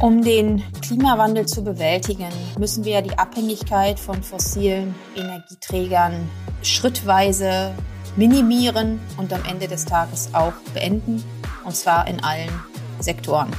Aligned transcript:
Um 0.00 0.22
den 0.22 0.62
Klimawandel 0.82 1.46
zu 1.46 1.64
bewältigen, 1.64 2.28
müssen 2.58 2.84
wir 2.84 3.00
die 3.00 3.16
Abhängigkeit 3.18 3.98
von 3.98 4.22
fossilen 4.22 4.94
Energieträgern 5.16 6.28
schrittweise 6.62 7.72
minimieren 8.14 9.00
und 9.16 9.32
am 9.32 9.42
Ende 9.48 9.68
des 9.68 9.86
Tages 9.86 10.28
auch 10.34 10.52
beenden, 10.74 11.24
und 11.64 11.74
zwar 11.74 12.06
in 12.08 12.22
allen 12.22 12.50
Sektoren. 13.00 13.50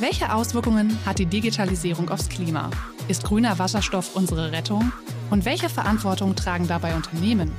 Welche 0.00 0.34
Auswirkungen 0.34 0.98
hat 1.06 1.20
die 1.20 1.26
Digitalisierung 1.26 2.10
aufs 2.10 2.28
Klima? 2.28 2.70
Ist 3.06 3.22
grüner 3.22 3.60
Wasserstoff 3.60 4.16
unsere 4.16 4.50
Rettung? 4.50 4.92
Und 5.30 5.44
welche 5.44 5.68
Verantwortung 5.68 6.34
tragen 6.34 6.66
dabei 6.66 6.96
Unternehmen? 6.96 7.52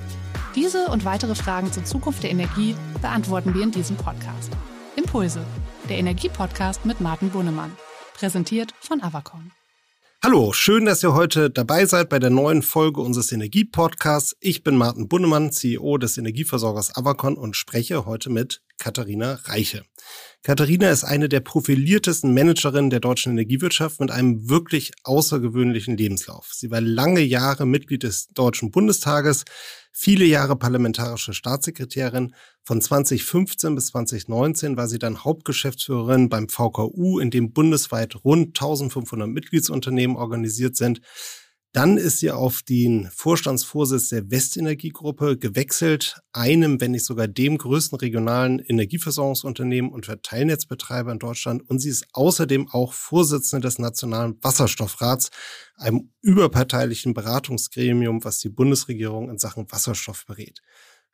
Diese 0.53 0.87
und 0.89 1.05
weitere 1.05 1.35
Fragen 1.35 1.71
zur 1.71 1.85
Zukunft 1.85 2.23
der 2.23 2.31
Energie 2.31 2.75
beantworten 3.01 3.53
wir 3.53 3.63
in 3.63 3.71
diesem 3.71 3.95
Podcast. 3.95 4.51
Impulse, 4.97 5.41
der 5.87 5.97
Energiepodcast 5.97 6.85
mit 6.85 7.01
Martin 7.01 7.29
Bunnemann. 7.29 7.71
Präsentiert 8.13 8.73
von 8.79 9.01
Avacon. 9.01 9.51
Hallo, 10.23 10.53
schön, 10.53 10.85
dass 10.85 11.03
ihr 11.03 11.13
heute 11.13 11.51
dabei 11.51 11.85
seid 11.85 12.09
bei 12.09 12.17
der 12.17 12.31
neuen 12.31 12.63
Folge 12.63 13.01
unseres 13.01 13.31
Energiepodcasts. 13.31 14.35
Ich 14.39 14.63
bin 14.63 14.75
Martin 14.75 15.07
Bunnemann, 15.07 15.51
CEO 15.51 15.99
des 15.99 16.17
Energieversorgers 16.17 16.95
Avacon 16.95 17.35
und 17.35 17.55
spreche 17.55 18.05
heute 18.05 18.31
mit 18.31 18.63
Katharina 18.79 19.33
Reiche. 19.43 19.83
Katharina 20.41 20.89
ist 20.89 21.03
eine 21.03 21.29
der 21.29 21.41
profiliertesten 21.41 22.33
Managerinnen 22.33 22.89
der 22.89 23.01
deutschen 23.01 23.33
Energiewirtschaft 23.33 23.99
mit 23.99 24.09
einem 24.09 24.49
wirklich 24.49 24.93
außergewöhnlichen 25.03 25.95
Lebenslauf. 25.95 26.49
Sie 26.53 26.71
war 26.71 26.81
lange 26.81 27.21
Jahre 27.21 27.67
Mitglied 27.67 28.01
des 28.01 28.27
Deutschen 28.29 28.71
Bundestages, 28.71 29.43
viele 29.97 30.25
Jahre 30.25 30.57
parlamentarische 30.57 31.33
Staatssekretärin. 31.33 32.35
Von 32.63 32.81
2015 32.81 33.75
bis 33.75 33.87
2019 33.87 34.75
war 34.75 34.89
sie 34.89 34.99
dann 34.99 35.23
Hauptgeschäftsführerin 35.23 36.27
beim 36.27 36.49
VKU, 36.49 37.19
in 37.19 37.31
dem 37.31 37.53
bundesweit 37.53 38.25
rund 38.25 38.49
1500 38.49 39.29
Mitgliedsunternehmen 39.29 40.17
organisiert 40.17 40.75
sind. 40.75 40.99
Dann 41.75 41.97
ist 41.97 42.19
sie 42.19 42.31
auf 42.31 42.61
den 42.61 43.09
Vorstandsvorsitz 43.13 44.07
der 44.07 44.31
Westenergiegruppe 44.31 45.37
gewechselt, 45.37 46.21
einem, 46.31 46.79
wenn 46.79 46.91
nicht 46.91 47.03
sogar 47.03 47.27
dem 47.27 47.57
größten 47.57 47.99
regionalen 47.99 48.59
Energieversorgungsunternehmen 48.59 49.91
und 49.91 50.05
Verteilnetzbetreiber 50.05 51.11
in 51.11 51.19
Deutschland. 51.19 51.69
Und 51.69 51.79
sie 51.79 51.89
ist 51.89 52.05
außerdem 52.13 52.69
auch 52.69 52.93
Vorsitzende 52.93 53.67
des 53.67 53.77
Nationalen 53.77 54.37
Wasserstoffrats, 54.41 55.31
einem 55.75 56.13
überparteilichen 56.21 57.13
Beratungsgremium, 57.13 58.23
was 58.23 58.37
die 58.37 58.47
Bundesregierung 58.47 59.29
in 59.29 59.37
Sachen 59.37 59.69
Wasserstoff 59.69 60.25
berät. 60.25 60.61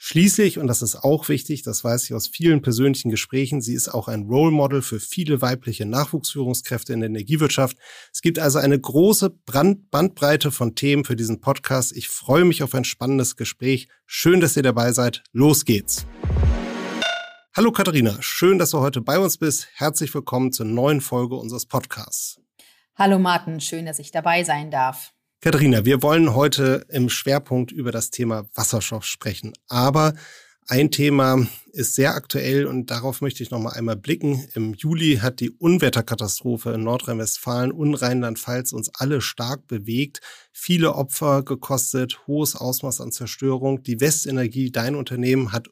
Schließlich, 0.04 0.58
und 0.58 0.66
das 0.66 0.82
ist 0.82 0.96
auch 0.96 1.30
wichtig, 1.30 1.62
das 1.62 1.84
weiß 1.84 2.06
ich 2.06 2.16
aus 2.16 2.26
vielen 2.28 2.64
persönlichen 2.64 3.12
Gesprächen, 3.12 3.62
sie 3.62 3.76
ist 3.76 3.88
auch 3.88 4.08
ein 4.08 4.24
Role 4.24 4.50
Model 4.50 4.82
für 4.82 5.00
viele 5.00 5.44
weibliche 5.44 5.86
Nachwuchsführungskräfte 5.86 6.92
in 6.92 7.02
der 7.02 7.10
Energiewirtschaft. 7.10 7.78
Es 8.12 8.22
gibt 8.22 8.40
also 8.40 8.58
eine 8.58 8.80
große 8.80 9.30
Brand 9.30 9.92
Bandbreite 9.92 10.52
von 10.52 10.74
Themen 10.74 11.06
für 11.06 11.16
diesen 11.16 11.40
Podcast. 11.40 11.96
Ich 11.96 12.10
freue 12.10 12.46
mich 12.46 12.64
auf 12.64 12.74
ein 12.74 12.84
spannendes 12.84 13.36
Gespräch. 13.36 13.90
Schön, 14.08 14.40
dass 14.40 14.58
ihr 14.58 14.64
dabei 14.64 14.92
seid. 14.92 15.22
Los 15.34 15.66
geht's. 15.66 16.08
Hallo 17.56 17.72
Katharina, 17.72 18.18
schön, 18.22 18.58
dass 18.58 18.72
du 18.72 18.80
heute 18.80 19.02
bei 19.02 19.20
uns 19.20 19.38
bist. 19.38 19.68
Herzlich 19.76 20.12
willkommen 20.16 20.52
zur 20.52 20.66
neuen 20.66 21.02
Folge 21.02 21.36
unseres 21.36 21.68
Podcasts. 21.68 22.42
Hallo 22.96 23.20
Martin, 23.20 23.62
schön, 23.62 23.86
dass 23.86 24.00
ich 24.00 24.10
dabei 24.10 24.44
sein 24.44 24.72
darf. 24.72 25.14
Katharina, 25.44 25.86
wir 25.86 26.04
wollen 26.04 26.36
heute 26.36 26.86
im 26.90 27.10
Schwerpunkt 27.10 27.72
über 27.72 27.92
das 27.92 28.12
Thema 28.12 28.48
Wasserstoff 28.54 29.06
sprechen. 29.06 29.54
Aber 29.70 30.14
ein 30.68 30.92
Thema 30.92 31.48
ist 31.72 31.96
sehr 31.96 32.14
aktuell 32.14 32.68
und 32.68 32.92
darauf 32.92 33.22
möchte 33.22 33.42
ich 33.42 33.50
noch 33.50 33.60
mal 33.60 33.72
einmal 33.72 33.96
blicken. 33.96 34.48
Im 34.54 34.76
Juli 34.76 35.18
hat 35.20 35.40
die 35.40 35.50
Unwetterkatastrophe 35.50 36.74
in 36.74 36.84
Nordrhein-Westfalen 36.84 37.72
und 37.72 37.96
Rheinland-Pfalz 37.96 38.72
uns 38.72 38.92
alle 38.94 39.20
stark 39.20 39.66
bewegt, 39.66 40.20
viele 40.54 40.94
Opfer 40.94 41.42
gekostet, 41.42 42.20
hohes 42.28 42.56
Ausmaß 42.56 43.02
an 43.02 43.12
Zerstörung. 43.12 43.82
Die 43.82 44.00
Westenergie, 44.00 44.72
dein 44.72 44.94
Unternehmen, 44.94 45.52
hat 45.52 45.70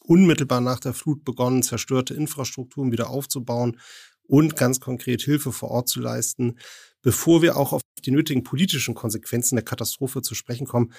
unmittelbar 0.00 0.60
nach 0.60 0.80
der 0.80 0.94
Flut 0.94 1.24
begonnen, 1.24 1.62
zerstörte 1.62 2.12
Infrastrukturen 2.12 2.90
wieder 2.90 3.08
aufzubauen 3.08 3.78
und 4.24 4.56
ganz 4.56 4.80
konkret 4.80 5.22
Hilfe 5.22 5.52
vor 5.52 5.70
Ort 5.70 5.88
zu 5.88 6.00
leisten. 6.00 6.56
Bevor 7.02 7.42
wir 7.42 7.56
auch 7.56 7.72
auf 7.72 7.82
die 8.04 8.12
nötigen 8.12 8.44
politischen 8.44 8.94
Konsequenzen 8.94 9.56
der 9.56 9.64
Katastrophe 9.64 10.22
zu 10.22 10.34
sprechen 10.34 10.66
kommen, 10.66 10.92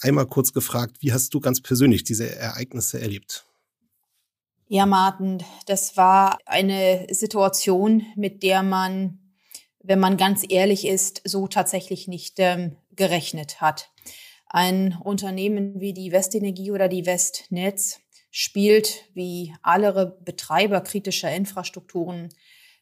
einmal 0.00 0.26
kurz 0.26 0.52
gefragt, 0.52 0.98
wie 1.00 1.12
hast 1.12 1.32
du 1.34 1.40
ganz 1.40 1.60
persönlich 1.60 2.04
diese 2.04 2.34
Ereignisse 2.36 3.00
erlebt? 3.00 3.46
Ja, 4.68 4.84
Martin, 4.84 5.42
das 5.66 5.96
war 5.96 6.38
eine 6.44 7.06
Situation, 7.10 8.04
mit 8.16 8.42
der 8.42 8.62
man, 8.62 9.20
wenn 9.82 10.00
man 10.00 10.16
ganz 10.16 10.44
ehrlich 10.48 10.86
ist, 10.86 11.22
so 11.24 11.46
tatsächlich 11.46 12.08
nicht 12.08 12.34
ähm, 12.38 12.76
gerechnet 12.90 13.60
hat. 13.60 13.90
Ein 14.48 14.98
Unternehmen 15.02 15.80
wie 15.80 15.92
die 15.92 16.12
Westenergie 16.12 16.72
oder 16.72 16.88
die 16.88 17.06
Westnetz 17.06 18.00
spielt 18.32 19.04
wie 19.14 19.54
alle 19.62 20.18
Betreiber 20.24 20.80
kritischer 20.80 21.32
Infrastrukturen 21.34 22.28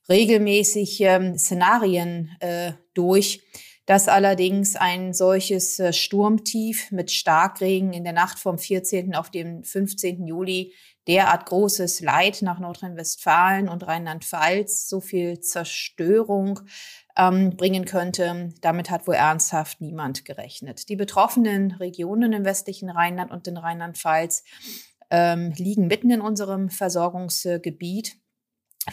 regelmäßig 0.08 1.00
ähm, 1.00 1.38
Szenarien 1.38 2.30
äh, 2.40 2.72
durch, 2.94 3.42
dass 3.86 4.08
allerdings 4.08 4.76
ein 4.76 5.12
solches 5.12 5.78
äh, 5.78 5.92
Sturmtief 5.92 6.90
mit 6.90 7.10
Starkregen 7.10 7.92
in 7.92 8.04
der 8.04 8.12
Nacht 8.12 8.38
vom 8.38 8.58
14. 8.58 9.14
auf 9.14 9.30
den 9.30 9.64
15. 9.64 10.26
Juli 10.26 10.72
derart 11.06 11.46
großes 11.46 12.00
Leid 12.00 12.40
nach 12.42 12.58
Nordrhein-Westfalen 12.58 13.68
und 13.68 13.86
Rheinland-Pfalz, 13.86 14.88
so 14.88 15.00
viel 15.00 15.40
Zerstörung 15.40 16.60
ähm, 17.16 17.56
bringen 17.56 17.84
könnte. 17.84 18.50
Damit 18.62 18.90
hat 18.90 19.06
wohl 19.06 19.14
ernsthaft 19.14 19.80
niemand 19.80 20.24
gerechnet. 20.24 20.88
Die 20.88 20.96
betroffenen 20.96 21.72
Regionen 21.72 22.32
im 22.32 22.44
westlichen 22.44 22.88
Rheinland 22.88 23.30
und 23.30 23.46
in 23.46 23.58
Rheinland-Pfalz 23.58 24.44
ähm, 25.10 25.52
liegen 25.56 25.86
mitten 25.86 26.10
in 26.10 26.22
unserem 26.22 26.70
Versorgungsgebiet. 26.70 28.16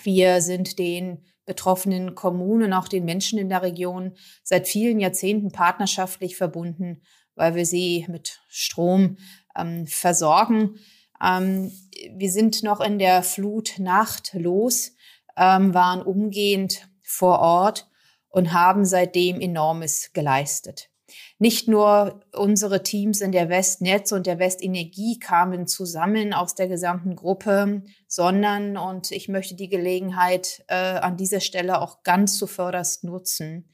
Wir 0.04 0.42
sind 0.42 0.80
den 0.80 1.26
betroffenen 1.46 2.16
Kommunen, 2.16 2.74
auch 2.74 2.88
den 2.88 3.06
Menschen 3.06 3.40
in 3.40 3.50
der 3.50 3.62
Region 3.62 4.16
seit 4.44 4.68
vielen 4.68 5.00
Jahrzehnten 5.00 5.52
partnerschaftlich 5.52 6.38
verbunden, 6.38 7.02
weil 7.36 7.56
wir 7.56 7.66
sie 7.66 8.06
mit 8.10 8.40
Strom 8.48 9.18
ähm, 9.58 9.88
versorgen. 9.88 10.76
Ähm, 11.22 11.72
wir 12.16 12.32
sind 12.32 12.64
noch 12.64 12.80
in 12.80 13.00
der 13.00 13.24
Flutnacht 13.24 14.34
los, 14.34 14.92
ähm, 15.36 15.74
waren 15.74 16.02
umgehend 16.02 16.88
vor 17.04 17.40
Ort 17.40 17.90
und 18.30 18.54
haben 18.54 18.86
seitdem 18.86 19.42
enormes 19.42 20.14
geleistet. 20.14 20.91
Nicht 21.40 21.68
nur 21.68 22.22
unsere 22.34 22.84
Teams 22.84 23.22
in 23.22 23.32
der 23.32 23.50
Westnetz 23.50 24.12
und 24.12 24.28
der 24.28 24.40
Westenergie 24.40 25.20
kamen 25.20 25.68
zusammen 25.68 26.34
aus 26.34 26.56
der 26.56 26.68
gesamten 26.68 27.16
Gruppe, 27.16 27.84
sondern, 28.08 28.78
und 28.78 29.12
ich 29.12 29.28
möchte 29.28 29.56
die 29.56 29.70
Gelegenheit 29.70 30.64
äh, 30.68 30.76
an 30.76 31.18
dieser 31.18 31.40
Stelle 31.40 31.82
auch 31.82 32.04
ganz 32.04 32.38
zuvörderst 32.38 33.04
nutzen, 33.04 33.70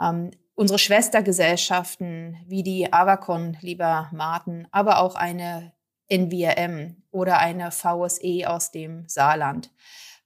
ähm, 0.00 0.30
unsere 0.54 0.78
Schwestergesellschaften 0.78 2.36
wie 2.46 2.62
die 2.62 2.92
Avacon, 2.92 3.56
lieber 3.60 4.08
Martin, 4.12 4.66
aber 4.70 5.00
auch 5.00 5.14
eine 5.14 5.72
NVRM 6.08 6.96
oder 7.10 7.38
eine 7.38 7.70
VSE 7.70 8.44
aus 8.46 8.70
dem 8.70 9.08
Saarland 9.08 9.70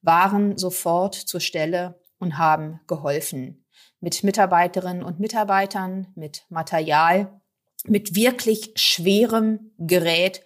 waren 0.01 0.57
sofort 0.59 1.15
zur 1.15 1.41
Stelle 1.41 2.01
und 2.19 2.39
haben 2.39 2.81
geholfen 2.87 3.62
mit 4.03 4.25
Mitarbeiterinnen 4.25 5.03
und 5.03 5.21
Mitarbeitern, 5.21 6.09
mit 6.17 6.45
Material, 6.51 7.41
mit 7.85 8.15
wirklich 8.15 8.72
schwerem 8.75 9.71
Gerät. 9.78 10.43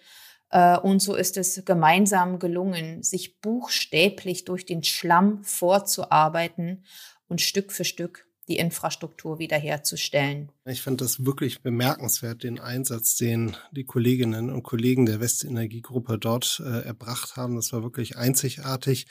Äh, 0.51 0.77
und 0.77 1.01
so 1.01 1.15
ist 1.15 1.37
es 1.37 1.65
gemeinsam 1.65 2.39
gelungen, 2.39 3.03
sich 3.03 3.41
buchstäblich 3.41 4.45
durch 4.45 4.65
den 4.65 4.83
Schlamm 4.83 5.43
vorzuarbeiten 5.43 6.85
und 7.27 7.41
Stück 7.41 7.71
für 7.71 7.83
Stück 7.83 8.27
die 8.47 8.57
Infrastruktur 8.59 9.39
wiederherzustellen. 9.39 10.51
Ich 10.63 10.81
fand 10.81 11.01
das 11.01 11.25
wirklich 11.25 11.61
bemerkenswert, 11.61 12.43
den 12.43 12.59
Einsatz, 12.59 13.15
den 13.15 13.57
die 13.71 13.83
Kolleginnen 13.83 14.51
und 14.51 14.63
Kollegen 14.63 15.05
der 15.05 15.19
Westenergiegruppe 15.19 16.17
dort 16.17 16.61
äh, 16.63 16.85
erbracht 16.85 17.35
haben. 17.35 17.55
Das 17.55 17.73
war 17.73 17.83
wirklich 17.83 18.17
einzigartig. 18.17 19.07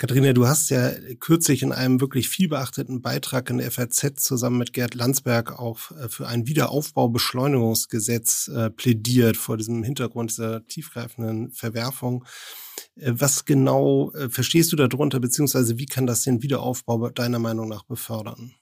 Katharina, 0.00 0.32
du 0.32 0.46
hast 0.46 0.70
ja 0.70 0.92
kürzlich 1.18 1.64
in 1.64 1.72
einem 1.72 2.00
wirklich 2.00 2.28
viel 2.28 2.48
beachteten 2.48 3.02
Beitrag 3.02 3.50
in 3.50 3.58
der 3.58 3.72
FAZ 3.72 4.22
zusammen 4.22 4.58
mit 4.58 4.72
Gerd 4.72 4.94
Landsberg 4.94 5.58
auch 5.58 5.90
äh, 5.90 6.08
für 6.08 6.28
ein 6.28 6.46
Wiederaufbaubeschleunigungsgesetz 6.46 8.46
äh, 8.46 8.70
plädiert 8.70 9.36
vor 9.36 9.56
diesem 9.56 9.82
Hintergrund 9.82 10.30
dieser 10.30 10.64
tiefgreifenden 10.68 11.50
Verwerfung. 11.50 12.24
Äh, 12.94 13.14
was 13.16 13.44
genau 13.44 14.12
verstehst 14.28 14.72
du 14.72 14.76
darunter, 14.76 15.18
beziehungsweise 15.18 15.78
wie 15.78 15.86
kann 15.86 16.06
das 16.06 16.22
den 16.22 16.44
Wiederaufbau 16.44 17.10
deiner 17.10 17.40
Meinung 17.40 17.68
nach 17.68 17.82
befördern? 17.82 18.54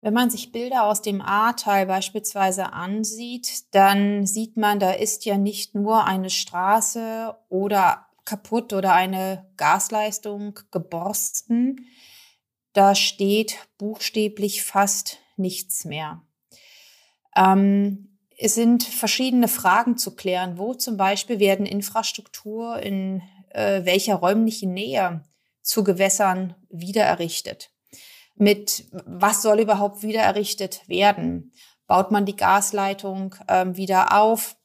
Wenn 0.00 0.14
man 0.14 0.28
sich 0.28 0.50
Bilder 0.50 0.82
aus 0.84 1.02
dem 1.02 1.20
Ahrtal 1.20 1.86
beispielsweise 1.86 2.72
ansieht, 2.72 3.72
dann 3.72 4.26
sieht 4.26 4.56
man, 4.56 4.80
da 4.80 4.90
ist 4.90 5.24
ja 5.24 5.38
nicht 5.38 5.76
nur 5.76 6.04
eine 6.04 6.30
Straße 6.30 7.36
oder 7.48 8.05
kaputt 8.26 8.74
oder 8.74 8.92
eine 8.92 9.50
Gasleistung 9.56 10.58
geborsten. 10.70 11.86
Da 12.74 12.94
steht 12.94 13.56
buchstäblich 13.78 14.62
fast 14.62 15.18
nichts 15.36 15.86
mehr. 15.86 16.22
Ähm, 17.34 18.18
es 18.36 18.54
sind 18.54 18.82
verschiedene 18.82 19.48
Fragen 19.48 19.96
zu 19.96 20.14
klären. 20.14 20.58
Wo 20.58 20.74
zum 20.74 20.98
Beispiel 20.98 21.38
werden 21.38 21.64
Infrastruktur 21.64 22.78
in 22.80 23.22
äh, 23.50 23.84
welcher 23.84 24.16
räumlichen 24.16 24.74
Nähe 24.74 25.24
zu 25.62 25.84
Gewässern 25.84 26.54
wiedererrichtet? 26.68 27.70
Mit 28.34 28.84
was 28.90 29.40
soll 29.40 29.60
überhaupt 29.60 30.02
wiedererrichtet 30.02 30.86
werden? 30.88 31.52
Baut 31.86 32.10
man 32.10 32.26
die 32.26 32.36
Gasleitung 32.36 33.34
äh, 33.46 33.64
wieder 33.70 34.20
auf? 34.20 34.56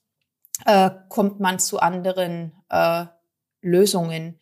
Äh, 0.65 0.91
kommt 1.07 1.39
man 1.39 1.59
zu 1.59 1.79
anderen 1.79 2.51
äh, 2.69 3.05
Lösungen? 3.61 4.39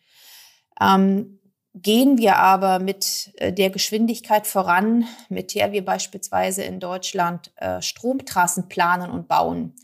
Ähm, 0.80 1.40
Gehen 1.72 2.18
wir 2.18 2.36
aber 2.36 2.80
mit 2.80 3.32
äh, 3.36 3.52
der 3.52 3.70
Geschwindigkeit 3.70 4.48
voran, 4.48 5.06
mit 5.28 5.54
der 5.54 5.70
wir 5.70 5.84
beispielsweise 5.84 6.64
in 6.64 6.80
Deutschland 6.80 7.52
äh, 7.56 7.80
Stromtrassen 7.80 8.68
planen 8.68 9.08
und 9.08 9.28
bauen 9.28 9.76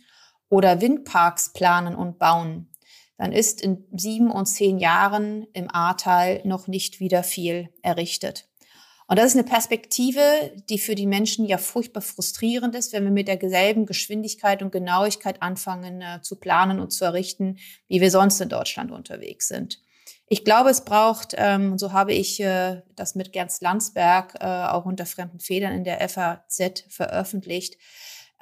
oder 0.49 0.81
Windparks 0.81 1.53
planen 1.53 1.95
und 1.95 2.19
bauen, 2.19 2.69
dann 3.19 3.31
ist 3.31 3.61
in 3.61 3.85
sieben 3.93 4.33
und 4.33 4.47
zehn 4.47 4.79
Jahren 4.79 5.47
im 5.53 5.71
Ahrtal 5.73 6.41
noch 6.45 6.67
nicht 6.67 6.99
wieder 6.99 7.23
viel 7.23 7.69
errichtet. 7.83 8.49
Und 9.09 9.19
das 9.19 9.27
ist 9.27 9.35
eine 9.35 9.45
Perspektive, 9.45 10.21
die 10.69 10.79
für 10.79 10.97
die 10.97 11.07
Menschen 11.07 11.47
ja 11.47 11.59
furchtbar 11.59 12.01
frustrierend 12.01 12.75
ist, 12.75 12.93
wenn 12.93 13.05
wir 13.05 13.13
mit 13.13 13.29
derselben 13.29 13.87
Geschwindigkeit 13.87 14.63
und 14.63 14.73
Genauigkeit 14.73 15.43
anfangen 15.43 16.03
äh, 16.03 16.21
zu 16.23 16.37
planen 16.37 16.81
und 16.81 16.91
zu 16.91 17.05
errichten, 17.05 17.59
wie 17.87 18.01
wir 18.01 18.11
sonst 18.11 18.41
in 18.41 18.49
Deutschland 18.49 18.91
unterwegs 18.91 19.47
sind. 19.47 19.81
Ich 20.29 20.45
glaube, 20.45 20.71
es 20.71 20.85
braucht, 20.85 21.35
ähm, 21.37 21.79
so 21.79 21.93
habe 21.93 22.13
ich 22.13 22.41
äh, 22.41 22.83
das 22.97 23.15
mit 23.15 23.33
Gernst 23.33 23.63
Landsberg 23.63 24.35
äh, 24.41 24.45
auch 24.45 24.85
unter 24.85 25.07
fremden 25.07 25.39
Federn 25.39 25.73
in 25.73 25.85
der 25.85 26.07
FAZ 26.09 26.85
veröffentlicht, 26.89 27.77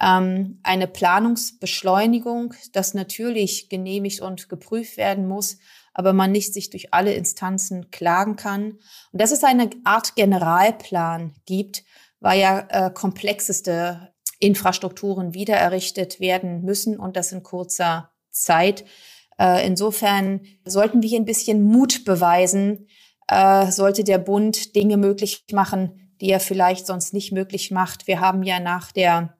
ähm, 0.00 0.60
eine 0.62 0.86
Planungsbeschleunigung, 0.86 2.54
das 2.72 2.94
natürlich 2.94 3.68
genehmigt 3.68 4.20
und 4.20 4.48
geprüft 4.48 4.96
werden 4.96 5.26
muss, 5.26 5.58
aber 5.92 6.12
man 6.12 6.32
nicht 6.32 6.52
sich 6.52 6.70
durch 6.70 6.92
alle 6.92 7.14
Instanzen 7.14 7.90
klagen 7.90 8.36
kann. 8.36 8.72
Und 9.12 9.20
dass 9.20 9.30
es 9.30 9.44
eine 9.44 9.70
Art 9.84 10.16
Generalplan 10.16 11.34
gibt, 11.46 11.84
weil 12.20 12.40
ja 12.40 12.66
äh, 12.70 12.90
komplexeste 12.90 14.12
Infrastrukturen 14.40 15.34
wiedererrichtet 15.34 16.20
werden 16.20 16.62
müssen 16.62 16.98
und 16.98 17.16
das 17.16 17.32
in 17.32 17.42
kurzer 17.42 18.10
Zeit. 18.30 18.84
Äh, 19.38 19.66
insofern 19.66 20.42
sollten 20.64 21.02
wir 21.02 21.08
hier 21.08 21.20
ein 21.20 21.24
bisschen 21.24 21.62
Mut 21.62 22.04
beweisen, 22.04 22.88
äh, 23.28 23.70
sollte 23.70 24.04
der 24.04 24.18
Bund 24.18 24.74
Dinge 24.74 24.96
möglich 24.96 25.44
machen, 25.52 26.14
die 26.20 26.30
er 26.30 26.40
vielleicht 26.40 26.86
sonst 26.86 27.14
nicht 27.14 27.32
möglich 27.32 27.70
macht. 27.70 28.06
Wir 28.06 28.20
haben 28.20 28.42
ja 28.42 28.60
nach 28.60 28.92
der 28.92 29.36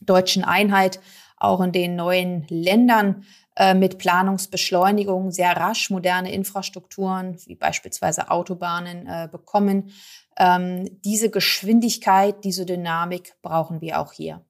deutschen 0.00 0.44
Einheit 0.44 1.00
auch 1.36 1.60
in 1.60 1.72
den 1.72 1.96
neuen 1.96 2.46
Ländern 2.48 3.24
äh, 3.56 3.74
mit 3.74 3.98
Planungsbeschleunigung 3.98 5.30
sehr 5.30 5.56
rasch 5.56 5.90
moderne 5.90 6.32
Infrastrukturen 6.32 7.36
wie 7.46 7.54
beispielsweise 7.54 8.30
Autobahnen 8.30 9.06
äh, 9.06 9.28
bekommen. 9.30 9.90
Ähm, 10.36 10.88
diese 11.04 11.30
Geschwindigkeit, 11.30 12.44
diese 12.44 12.66
Dynamik 12.66 13.34
brauchen 13.42 13.80
wir 13.80 14.00
auch 14.00 14.12
hier. 14.12 14.44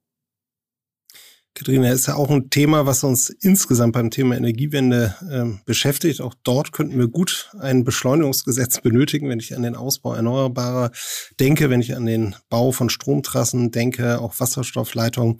Katharina, 1.58 1.90
ist 1.90 2.06
ja 2.06 2.14
auch 2.14 2.30
ein 2.30 2.50
Thema, 2.50 2.86
was 2.86 3.02
uns 3.02 3.30
insgesamt 3.30 3.92
beim 3.92 4.12
Thema 4.12 4.36
Energiewende 4.36 5.16
äh, 5.28 5.58
beschäftigt. 5.66 6.20
Auch 6.20 6.34
dort 6.44 6.70
könnten 6.70 6.96
wir 6.96 7.08
gut 7.08 7.50
ein 7.58 7.82
Beschleunigungsgesetz 7.82 8.80
benötigen, 8.80 9.28
wenn 9.28 9.40
ich 9.40 9.56
an 9.56 9.64
den 9.64 9.74
Ausbau 9.74 10.14
erneuerbarer 10.14 10.92
denke, 11.40 11.68
wenn 11.68 11.80
ich 11.80 11.96
an 11.96 12.06
den 12.06 12.36
Bau 12.48 12.70
von 12.70 12.90
Stromtrassen 12.90 13.72
denke, 13.72 14.20
auch 14.20 14.38
Wasserstoffleitungen. 14.38 15.38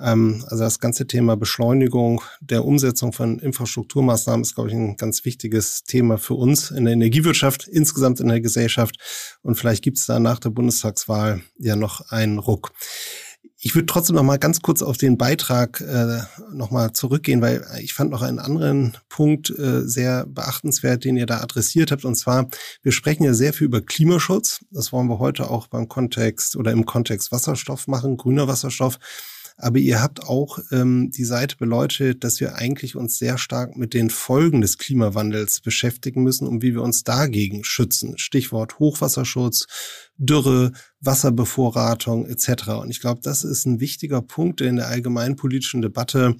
Ähm, 0.00 0.42
also 0.48 0.64
das 0.64 0.78
ganze 0.78 1.06
Thema 1.06 1.36
Beschleunigung 1.36 2.22
der 2.40 2.64
Umsetzung 2.64 3.12
von 3.12 3.38
Infrastrukturmaßnahmen 3.38 4.40
ist, 4.40 4.54
glaube 4.54 4.70
ich, 4.70 4.74
ein 4.74 4.96
ganz 4.96 5.26
wichtiges 5.26 5.84
Thema 5.84 6.16
für 6.16 6.34
uns 6.34 6.70
in 6.70 6.86
der 6.86 6.94
Energiewirtschaft, 6.94 7.68
insgesamt 7.68 8.18
in 8.20 8.28
der 8.28 8.40
Gesellschaft. 8.40 8.96
Und 9.42 9.56
vielleicht 9.56 9.84
gibt 9.84 9.98
es 9.98 10.06
da 10.06 10.20
nach 10.20 10.38
der 10.38 10.48
Bundestagswahl 10.48 11.42
ja 11.58 11.76
noch 11.76 12.10
einen 12.10 12.38
Ruck. 12.38 12.72
Ich 13.62 13.74
würde 13.74 13.84
trotzdem 13.84 14.16
noch 14.16 14.22
mal 14.22 14.38
ganz 14.38 14.62
kurz 14.62 14.80
auf 14.80 14.96
den 14.96 15.18
Beitrag 15.18 15.82
äh, 15.82 16.20
noch 16.50 16.70
mal 16.70 16.94
zurückgehen, 16.94 17.42
weil 17.42 17.62
ich 17.82 17.92
fand 17.92 18.10
noch 18.10 18.22
einen 18.22 18.38
anderen 18.38 18.96
Punkt 19.10 19.50
äh, 19.50 19.86
sehr 19.86 20.24
beachtenswert, 20.24 21.04
den 21.04 21.18
ihr 21.18 21.26
da 21.26 21.42
adressiert 21.42 21.92
habt. 21.92 22.06
Und 22.06 22.14
zwar, 22.14 22.48
wir 22.82 22.92
sprechen 22.92 23.24
ja 23.24 23.34
sehr 23.34 23.52
viel 23.52 23.66
über 23.66 23.82
Klimaschutz. 23.82 24.64
Das 24.70 24.92
wollen 24.92 25.08
wir 25.08 25.18
heute 25.18 25.50
auch 25.50 25.66
beim 25.66 25.88
Kontext 25.88 26.56
oder 26.56 26.72
im 26.72 26.86
Kontext 26.86 27.32
Wasserstoff 27.32 27.86
machen, 27.86 28.16
grüner 28.16 28.48
Wasserstoff. 28.48 28.98
Aber 29.60 29.78
ihr 29.78 30.00
habt 30.00 30.22
auch 30.24 30.58
ähm, 30.72 31.10
die 31.10 31.24
Seite 31.24 31.56
beleuchtet, 31.56 32.24
dass 32.24 32.40
wir 32.40 32.56
eigentlich 32.56 32.96
uns 32.96 33.18
sehr 33.18 33.38
stark 33.38 33.76
mit 33.76 33.94
den 33.94 34.10
Folgen 34.10 34.60
des 34.60 34.78
Klimawandels 34.78 35.60
beschäftigen 35.60 36.22
müssen 36.22 36.46
und 36.46 36.62
wie 36.62 36.74
wir 36.74 36.82
uns 36.82 37.04
dagegen 37.04 37.62
schützen. 37.62 38.16
Stichwort 38.16 38.78
Hochwasserschutz, 38.78 39.66
Dürre, 40.16 40.72
Wasserbevorratung 41.00 42.26
etc. 42.26 42.68
Und 42.80 42.90
ich 42.90 43.00
glaube, 43.00 43.20
das 43.22 43.44
ist 43.44 43.66
ein 43.66 43.80
wichtiger 43.80 44.22
Punkt, 44.22 44.60
der 44.60 44.68
in 44.68 44.76
der 44.76 44.88
allgemeinpolitischen 44.88 45.82
Debatte 45.82 46.36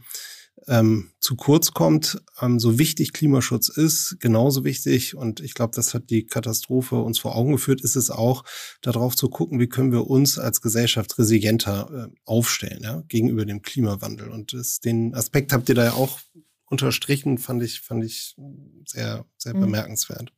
ähm, 0.69 1.11
zu 1.21 1.37
kurz 1.37 1.73
kommt. 1.73 2.23
Ähm, 2.41 2.59
so 2.59 2.79
wichtig 2.79 3.12
Klimaschutz 3.12 3.69
ist, 3.69 4.17
genauso 4.21 4.65
wichtig, 4.65 5.15
und 5.15 5.41
ich 5.41 5.55
glaube, 5.55 5.73
das 5.75 5.95
hat 5.95 6.11
die 6.11 6.27
Katastrophe 6.27 6.97
uns 6.97 7.19
vor 7.19 7.37
Augen 7.37 7.53
geführt, 7.53 7.81
ist 7.81 7.97
es 7.97 8.11
auch, 8.11 8.45
darauf 8.83 9.17
zu 9.17 9.29
gucken, 9.29 9.61
wie 9.61 9.69
können 9.69 9.93
wir 9.93 10.09
uns 10.09 10.39
als 10.39 10.61
Gesellschaft 10.61 11.19
resilienter 11.19 12.09
äh, 12.09 12.17
aufstellen 12.25 12.83
ja, 12.83 13.03
gegenüber 13.09 13.45
dem 13.45 13.62
Klimawandel. 13.62 14.29
Und 14.29 14.53
das, 14.53 14.81
den 14.81 15.15
Aspekt 15.15 15.53
habt 15.53 15.69
ihr 15.69 15.75
da 15.75 15.85
ja 15.85 15.93
auch 15.93 16.21
unterstrichen, 16.67 17.39
fand 17.39 17.62
ich, 17.62 17.81
fand 17.81 18.05
ich 18.05 18.37
sehr, 18.87 19.27
sehr 19.37 19.55
mhm. 19.55 19.61
bemerkenswert. 19.61 20.33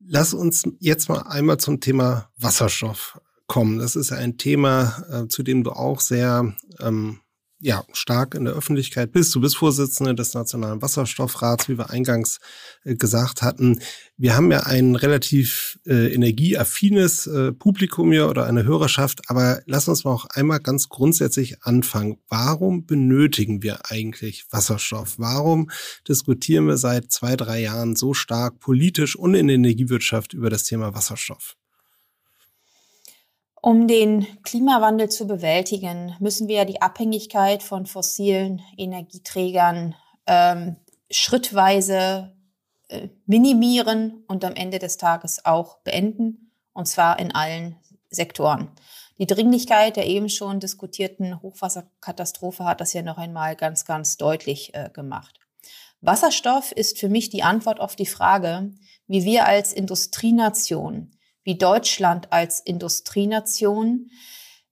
Lass 0.00 0.34
uns 0.34 0.64
jetzt 0.80 1.08
mal 1.08 1.22
einmal 1.22 1.58
zum 1.58 1.80
Thema 1.80 2.30
Wasserstoff 2.36 3.20
kommen. 3.46 3.78
Das 3.78 3.96
ist 3.96 4.10
ja 4.10 4.16
ein 4.16 4.36
Thema, 4.36 5.04
äh, 5.10 5.28
zu 5.28 5.42
dem 5.42 5.64
du 5.64 5.72
auch 5.72 6.00
sehr 6.00 6.54
ähm, 6.80 7.20
ja, 7.64 7.82
stark 7.94 8.34
in 8.34 8.44
der 8.44 8.52
Öffentlichkeit 8.52 9.10
bist. 9.10 9.34
Du 9.34 9.40
bist 9.40 9.56
Vorsitzende 9.56 10.14
des 10.14 10.34
Nationalen 10.34 10.82
Wasserstoffrats, 10.82 11.66
wie 11.70 11.78
wir 11.78 11.88
eingangs 11.88 12.38
äh, 12.84 12.94
gesagt 12.94 13.40
hatten. 13.40 13.80
Wir 14.18 14.36
haben 14.36 14.52
ja 14.52 14.64
ein 14.64 14.96
relativ 14.96 15.78
äh, 15.86 16.12
energieaffines 16.12 17.26
äh, 17.26 17.52
Publikum 17.52 18.12
hier 18.12 18.28
oder 18.28 18.44
eine 18.44 18.64
Hörerschaft, 18.64 19.30
aber 19.30 19.62
lass 19.64 19.88
uns 19.88 20.04
mal 20.04 20.12
auch 20.12 20.26
einmal 20.26 20.60
ganz 20.60 20.90
grundsätzlich 20.90 21.62
anfangen. 21.62 22.18
Warum 22.28 22.84
benötigen 22.84 23.62
wir 23.62 23.90
eigentlich 23.90 24.44
Wasserstoff? 24.50 25.14
Warum 25.18 25.70
diskutieren 26.06 26.66
wir 26.66 26.76
seit 26.76 27.10
zwei, 27.12 27.34
drei 27.34 27.62
Jahren 27.62 27.96
so 27.96 28.12
stark 28.12 28.60
politisch 28.60 29.16
und 29.16 29.34
in 29.34 29.46
der 29.46 29.56
Energiewirtschaft 29.56 30.34
über 30.34 30.50
das 30.50 30.64
Thema 30.64 30.94
Wasserstoff? 30.94 31.56
Um 33.64 33.88
den 33.88 34.26
Klimawandel 34.42 35.08
zu 35.08 35.26
bewältigen, 35.26 36.14
müssen 36.20 36.48
wir 36.48 36.66
die 36.66 36.82
Abhängigkeit 36.82 37.62
von 37.62 37.86
fossilen 37.86 38.60
Energieträgern 38.76 39.94
ähm, 40.26 40.76
schrittweise 41.10 42.36
äh, 42.88 43.08
minimieren 43.24 44.22
und 44.26 44.44
am 44.44 44.52
Ende 44.54 44.78
des 44.78 44.98
Tages 44.98 45.46
auch 45.46 45.78
beenden, 45.78 46.50
und 46.74 46.88
zwar 46.88 47.18
in 47.18 47.34
allen 47.34 47.76
Sektoren. 48.10 48.70
Die 49.16 49.26
Dringlichkeit 49.26 49.96
der 49.96 50.08
eben 50.08 50.28
schon 50.28 50.60
diskutierten 50.60 51.40
Hochwasserkatastrophe 51.40 52.66
hat 52.66 52.82
das 52.82 52.92
ja 52.92 53.00
noch 53.00 53.16
einmal 53.16 53.56
ganz, 53.56 53.86
ganz 53.86 54.18
deutlich 54.18 54.74
äh, 54.74 54.90
gemacht. 54.92 55.40
Wasserstoff 56.02 56.70
ist 56.70 56.98
für 56.98 57.08
mich 57.08 57.30
die 57.30 57.42
Antwort 57.42 57.80
auf 57.80 57.96
die 57.96 58.04
Frage, 58.04 58.74
wie 59.06 59.24
wir 59.24 59.46
als 59.46 59.72
Industrienation 59.72 61.13
wie 61.44 61.56
Deutschland 61.56 62.32
als 62.32 62.60
Industrienation 62.60 64.10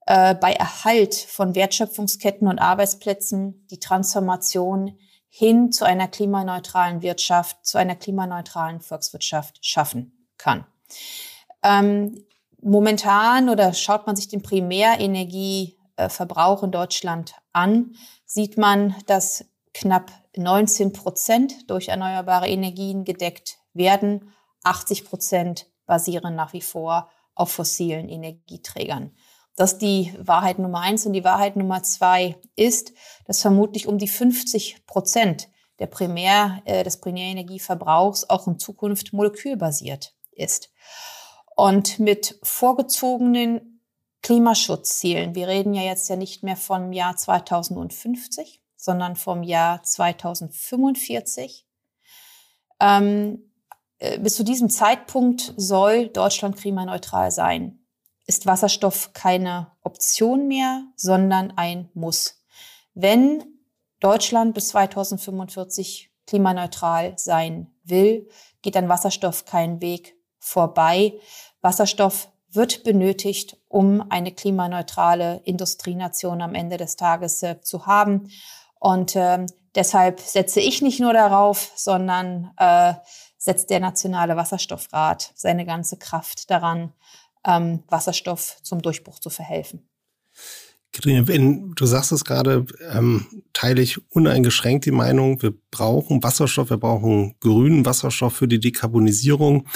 äh, 0.05 0.35
bei 0.35 0.53
Erhalt 0.53 1.15
von 1.15 1.55
Wertschöpfungsketten 1.55 2.47
und 2.47 2.59
Arbeitsplätzen 2.59 3.65
die 3.71 3.79
Transformation 3.79 4.97
hin 5.29 5.71
zu 5.71 5.85
einer 5.85 6.07
klimaneutralen 6.07 7.01
Wirtschaft, 7.01 7.65
zu 7.65 7.77
einer 7.77 7.95
klimaneutralen 7.95 8.81
Volkswirtschaft 8.81 9.65
schaffen 9.65 10.27
kann. 10.37 10.67
Ähm, 11.63 12.23
momentan 12.61 13.49
oder 13.49 13.73
schaut 13.73 14.05
man 14.05 14.15
sich 14.15 14.27
den 14.27 14.43
Primärenergieverbrauch 14.43 16.61
in 16.63 16.71
Deutschland 16.71 17.33
an, 17.51 17.95
sieht 18.25 18.57
man, 18.57 18.95
dass 19.07 19.45
knapp 19.73 20.11
19 20.35 20.93
Prozent 20.93 21.69
durch 21.69 21.87
erneuerbare 21.87 22.49
Energien 22.49 23.05
gedeckt 23.05 23.57
werden, 23.73 24.33
80 24.63 25.05
Prozent 25.05 25.67
basieren 25.85 26.35
nach 26.35 26.53
wie 26.53 26.61
vor 26.61 27.09
auf 27.35 27.51
fossilen 27.51 28.09
Energieträgern. 28.09 29.15
Das 29.55 29.73
ist 29.73 29.81
die 29.81 30.13
Wahrheit 30.19 30.59
Nummer 30.59 30.81
eins. 30.81 31.05
Und 31.05 31.13
die 31.13 31.23
Wahrheit 31.23 31.55
Nummer 31.55 31.83
zwei 31.83 32.37
ist, 32.55 32.93
dass 33.25 33.41
vermutlich 33.41 33.87
um 33.87 33.97
die 33.97 34.07
50 34.07 34.85
Prozent 34.87 35.49
der 35.79 35.87
Primär, 35.87 36.61
äh, 36.65 36.83
des 36.83 36.99
Primärenergieverbrauchs 36.99 38.29
auch 38.29 38.47
in 38.47 38.59
Zukunft 38.59 39.13
molekülbasiert 39.13 40.15
ist. 40.31 40.71
Und 41.55 41.99
mit 41.99 42.39
vorgezogenen 42.41 43.81
Klimaschutzzielen, 44.21 45.35
wir 45.35 45.47
reden 45.47 45.73
ja 45.73 45.83
jetzt 45.83 46.09
ja 46.09 46.15
nicht 46.15 46.43
mehr 46.43 46.55
vom 46.55 46.93
Jahr 46.93 47.15
2050, 47.17 48.61
sondern 48.75 49.15
vom 49.15 49.43
Jahr 49.43 49.83
2045, 49.83 51.67
ähm, 52.79 53.35
äh, 53.35 53.52
bis 54.19 54.35
zu 54.35 54.43
diesem 54.43 54.69
Zeitpunkt 54.69 55.53
soll 55.57 56.07
Deutschland 56.09 56.57
klimaneutral 56.57 57.31
sein. 57.31 57.79
Ist 58.25 58.45
Wasserstoff 58.45 59.11
keine 59.13 59.71
Option 59.81 60.47
mehr, 60.47 60.83
sondern 60.95 61.53
ein 61.55 61.89
Muss. 61.93 62.43
Wenn 62.93 63.43
Deutschland 63.99 64.53
bis 64.53 64.69
2045 64.69 66.11
klimaneutral 66.27 67.13
sein 67.17 67.73
will, 67.83 68.27
geht 68.61 68.77
an 68.77 68.89
Wasserstoff 68.89 69.45
kein 69.45 69.81
Weg 69.81 70.15
vorbei. 70.39 71.13
Wasserstoff 71.61 72.29
wird 72.51 72.83
benötigt, 72.83 73.57
um 73.67 74.05
eine 74.11 74.31
klimaneutrale 74.31 75.41
Industrienation 75.43 76.41
am 76.41 76.53
Ende 76.53 76.77
des 76.77 76.95
Tages 76.95 77.41
äh, 77.43 77.61
zu 77.61 77.85
haben. 77.85 78.29
Und 78.79 79.15
äh, 79.15 79.45
deshalb 79.75 80.19
setze 80.19 80.59
ich 80.59 80.81
nicht 80.81 80.99
nur 80.99 81.13
darauf, 81.13 81.71
sondern 81.75 82.51
äh, 82.57 82.93
setzt 83.43 83.69
der 83.69 83.81
Nationale 83.81 84.37
Wasserstoffrat 84.37 85.33
seine 85.35 85.65
ganze 85.65 85.97
Kraft 85.97 86.49
daran, 86.49 86.93
ähm, 87.45 87.83
Wasserstoff 87.89 88.57
zum 88.63 88.81
Durchbruch 88.81 89.19
zu 89.19 89.29
verhelfen. 89.29 89.89
Wenn 91.03 91.73
du 91.73 91.85
sagst 91.85 92.13
es 92.13 92.23
gerade, 92.23 92.65
ähm, 92.89 93.43
teile 93.51 93.81
ich 93.81 93.99
uneingeschränkt 94.11 94.85
die 94.85 94.91
Meinung, 94.91 95.41
wir 95.41 95.53
brauchen 95.71 96.23
Wasserstoff, 96.23 96.69
wir 96.69 96.77
brauchen 96.77 97.35
grünen 97.41 97.85
Wasserstoff 97.85 98.33
für 98.33 98.47
die 98.47 98.61
Dekarbonisierung. 98.61 99.67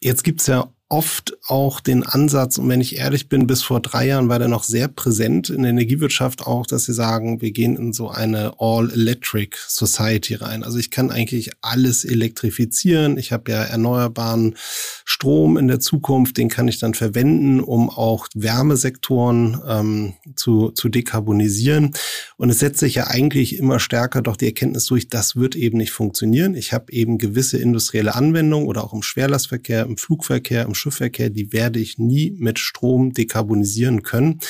Jetzt 0.00 0.24
gibt's 0.24 0.46
ja 0.46 0.72
oft 0.90 1.36
auch 1.46 1.80
den 1.80 2.02
Ansatz, 2.02 2.56
und 2.56 2.68
wenn 2.68 2.80
ich 2.80 2.96
ehrlich 2.96 3.28
bin, 3.28 3.46
bis 3.46 3.62
vor 3.62 3.80
drei 3.80 4.06
Jahren 4.06 4.30
war 4.30 4.38
der 4.38 4.48
noch 4.48 4.62
sehr 4.62 4.88
präsent 4.88 5.50
in 5.50 5.62
der 5.62 5.70
Energiewirtschaft 5.70 6.46
auch, 6.46 6.66
dass 6.66 6.86
sie 6.86 6.94
sagen, 6.94 7.42
wir 7.42 7.50
gehen 7.50 7.76
in 7.76 7.92
so 7.92 8.08
eine 8.08 8.54
All-Electric 8.58 9.56
Society 9.68 10.34
rein. 10.34 10.64
Also 10.64 10.78
ich 10.78 10.90
kann 10.90 11.10
eigentlich 11.10 11.50
alles 11.60 12.06
elektrifizieren. 12.06 13.18
Ich 13.18 13.32
habe 13.32 13.52
ja 13.52 13.64
erneuerbaren 13.64 14.56
Strom 15.04 15.58
in 15.58 15.68
der 15.68 15.78
Zukunft, 15.78 16.38
den 16.38 16.48
kann 16.48 16.68
ich 16.68 16.78
dann 16.78 16.94
verwenden, 16.94 17.60
um 17.60 17.90
auch 17.90 18.26
Wärmesektoren 18.34 19.60
ähm, 19.66 20.14
zu, 20.36 20.70
zu 20.70 20.88
dekarbonisieren. 20.88 21.92
Und 22.38 22.48
es 22.48 22.60
setzt 22.60 22.80
sich 22.80 22.94
ja 22.94 23.08
eigentlich 23.08 23.58
immer 23.58 23.78
stärker 23.78 24.22
doch 24.22 24.36
die 24.36 24.46
Erkenntnis 24.46 24.86
durch, 24.86 25.10
das 25.10 25.36
wird 25.36 25.54
eben 25.54 25.76
nicht 25.76 25.90
funktionieren. 25.90 26.54
Ich 26.54 26.72
habe 26.72 26.90
eben 26.92 27.18
gewisse 27.18 27.58
industrielle 27.58 28.14
Anwendungen 28.14 28.66
oder 28.66 28.84
auch 28.84 28.94
im 28.94 29.02
Schwerlastverkehr, 29.02 29.82
im 29.82 29.98
Flugverkehr, 29.98 30.62
im 30.62 30.77
Schiffverkehr, 30.78 31.30
die 31.30 31.52
werde 31.52 31.78
ich 31.78 31.98
nie 31.98 32.34
mit 32.38 32.58
Strom 32.58 33.12
dekarbonisieren 33.12 34.02
können. 34.02 34.40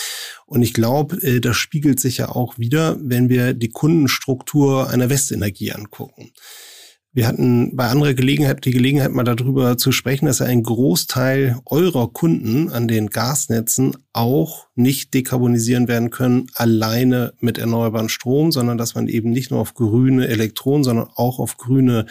Und 0.46 0.62
ich 0.62 0.74
glaube, 0.74 1.16
äh, 1.22 1.40
das 1.40 1.56
spiegelt 1.56 2.00
sich 2.00 2.18
ja 2.18 2.28
auch 2.28 2.58
wieder, 2.58 2.98
wenn 3.00 3.28
wir 3.28 3.54
die 3.54 3.70
Kundenstruktur 3.70 4.88
einer 4.90 5.10
Westenergie 5.10 5.72
angucken. 5.72 6.32
Wir 7.18 7.26
hatten 7.26 7.74
bei 7.74 7.88
anderer 7.88 8.14
Gelegenheit 8.14 8.64
die 8.64 8.70
Gelegenheit, 8.70 9.10
mal 9.10 9.24
darüber 9.24 9.78
zu 9.78 9.92
sprechen, 9.92 10.26
dass 10.26 10.42
ein 10.42 10.62
Großteil 10.62 11.58
eurer 11.64 12.12
Kunden 12.12 12.68
an 12.68 12.86
den 12.86 13.08
Gasnetzen 13.08 13.96
auch 14.12 14.66
nicht 14.74 15.14
dekarbonisieren 15.14 15.88
werden 15.88 16.10
können, 16.10 16.46
alleine 16.54 17.32
mit 17.40 17.58
erneuerbaren 17.58 18.10
Strom, 18.10 18.52
sondern 18.52 18.78
dass 18.78 18.94
man 18.94 19.08
eben 19.08 19.30
nicht 19.30 19.50
nur 19.50 19.58
auf 19.58 19.74
grüne 19.74 20.28
Elektronen, 20.28 20.84
sondern 20.84 21.08
auch 21.14 21.38
auf 21.38 21.56
grüne 21.56 22.06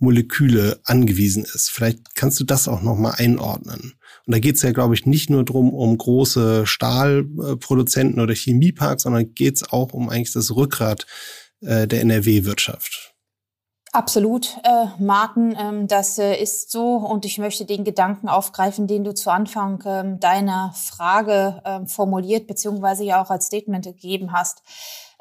Moleküle 0.00 0.80
angewiesen 0.84 1.44
ist. 1.44 1.70
Vielleicht 1.70 2.14
kannst 2.14 2.40
du 2.40 2.44
das 2.44 2.66
auch 2.68 2.82
nochmal 2.82 3.14
einordnen. 3.18 3.94
Und 4.26 4.34
da 4.34 4.38
geht 4.38 4.56
es 4.56 4.62
ja, 4.62 4.72
glaube 4.72 4.94
ich, 4.94 5.06
nicht 5.06 5.30
nur 5.30 5.44
drum 5.44 5.72
um 5.72 5.96
große 5.96 6.66
Stahlproduzenten 6.66 8.20
oder 8.20 8.34
Chemieparks, 8.34 9.04
sondern 9.04 9.34
geht 9.34 9.56
es 9.56 9.72
auch 9.72 9.92
um 9.92 10.08
eigentlich 10.08 10.32
das 10.32 10.54
Rückgrat 10.54 11.06
äh, 11.60 11.86
der 11.86 12.00
NRW-Wirtschaft. 12.00 13.14
Absolut, 13.92 14.56
äh, 14.62 14.86
Martin, 15.02 15.56
ähm, 15.58 15.88
das 15.88 16.16
äh, 16.18 16.40
ist 16.40 16.70
so. 16.70 16.94
Und 16.94 17.24
ich 17.24 17.38
möchte 17.38 17.64
den 17.64 17.82
Gedanken 17.82 18.28
aufgreifen, 18.28 18.86
den 18.86 19.02
du 19.02 19.12
zu 19.14 19.30
Anfang 19.30 19.82
ähm, 19.84 20.20
deiner 20.20 20.72
Frage 20.74 21.60
ähm, 21.64 21.88
formuliert, 21.88 22.46
beziehungsweise 22.46 23.02
ja 23.02 23.20
auch 23.20 23.30
als 23.30 23.46
Statement 23.46 23.84
gegeben 23.84 24.32
hast. 24.32 24.62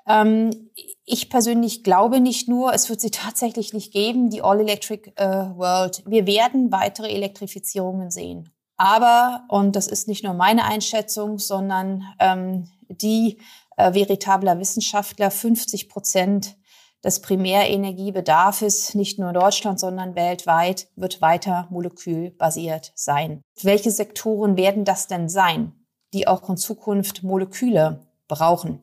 Ähm, 0.09 0.71
ich 1.05 1.29
persönlich 1.29 1.83
glaube 1.83 2.19
nicht 2.19 2.49
nur, 2.49 2.73
es 2.73 2.89
wird 2.89 2.99
sie 2.99 3.11
tatsächlich 3.11 3.73
nicht 3.73 3.93
geben, 3.93 4.29
die 4.29 4.41
All-Electric 4.41 5.13
äh, 5.15 5.25
World. 5.25 6.03
Wir 6.05 6.27
werden 6.27 6.71
weitere 6.71 7.09
Elektrifizierungen 7.09 8.11
sehen. 8.11 8.49
Aber, 8.75 9.43
und 9.49 9.75
das 9.75 9.87
ist 9.87 10.07
nicht 10.07 10.23
nur 10.23 10.33
meine 10.33 10.63
Einschätzung, 10.63 11.37
sondern 11.37 12.03
ähm, 12.19 12.69
die 12.87 13.39
äh, 13.75 13.93
veritabler 13.93 14.59
Wissenschaftler, 14.59 15.31
50 15.31 15.89
Prozent 15.89 16.55
des 17.03 17.21
Primärenergiebedarfs, 17.21 18.95
nicht 18.95 19.19
nur 19.19 19.29
in 19.29 19.33
Deutschland, 19.33 19.79
sondern 19.79 20.15
weltweit, 20.15 20.87
wird 20.95 21.21
weiter 21.21 21.67
molekülbasiert 21.69 22.91
sein. 22.95 23.41
Welche 23.61 23.91
Sektoren 23.91 24.57
werden 24.57 24.85
das 24.85 25.07
denn 25.07 25.29
sein, 25.29 25.73
die 26.13 26.27
auch 26.27 26.49
in 26.49 26.57
Zukunft 26.57 27.23
Moleküle 27.23 28.07
brauchen? 28.27 28.81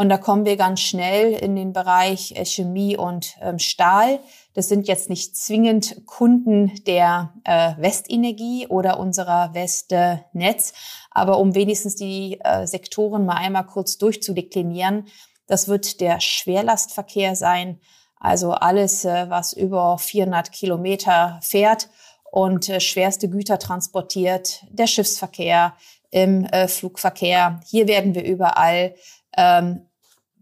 Und 0.00 0.08
da 0.08 0.16
kommen 0.16 0.46
wir 0.46 0.56
ganz 0.56 0.80
schnell 0.80 1.34
in 1.34 1.56
den 1.56 1.74
Bereich 1.74 2.32
äh, 2.34 2.46
Chemie 2.46 2.96
und 2.96 3.36
ähm, 3.42 3.58
Stahl. 3.58 4.20
Das 4.54 4.66
sind 4.66 4.88
jetzt 4.88 5.10
nicht 5.10 5.36
zwingend 5.36 6.06
Kunden 6.06 6.72
der 6.86 7.34
äh, 7.44 7.74
Westenergie 7.76 8.66
oder 8.66 8.98
unserer 8.98 9.52
Westnetz. 9.52 10.72
Aber 11.10 11.38
um 11.38 11.54
wenigstens 11.54 11.96
die 11.96 12.40
äh, 12.42 12.66
Sektoren 12.66 13.26
mal 13.26 13.36
einmal 13.36 13.66
kurz 13.66 13.98
durchzudeklinieren, 13.98 15.04
das 15.46 15.68
wird 15.68 16.00
der 16.00 16.18
Schwerlastverkehr 16.18 17.36
sein. 17.36 17.78
Also 18.18 18.52
alles, 18.52 19.04
äh, 19.04 19.28
was 19.28 19.52
über 19.52 19.98
400 19.98 20.50
Kilometer 20.50 21.38
fährt 21.42 21.90
und 22.32 22.70
äh, 22.70 22.80
schwerste 22.80 23.28
Güter 23.28 23.58
transportiert, 23.58 24.64
der 24.70 24.86
Schiffsverkehr, 24.86 25.74
im 26.10 26.44
äh, 26.46 26.68
Flugverkehr. 26.68 27.60
Hier 27.68 27.86
werden 27.86 28.14
wir 28.14 28.24
überall 28.24 28.94
ähm, 29.36 29.86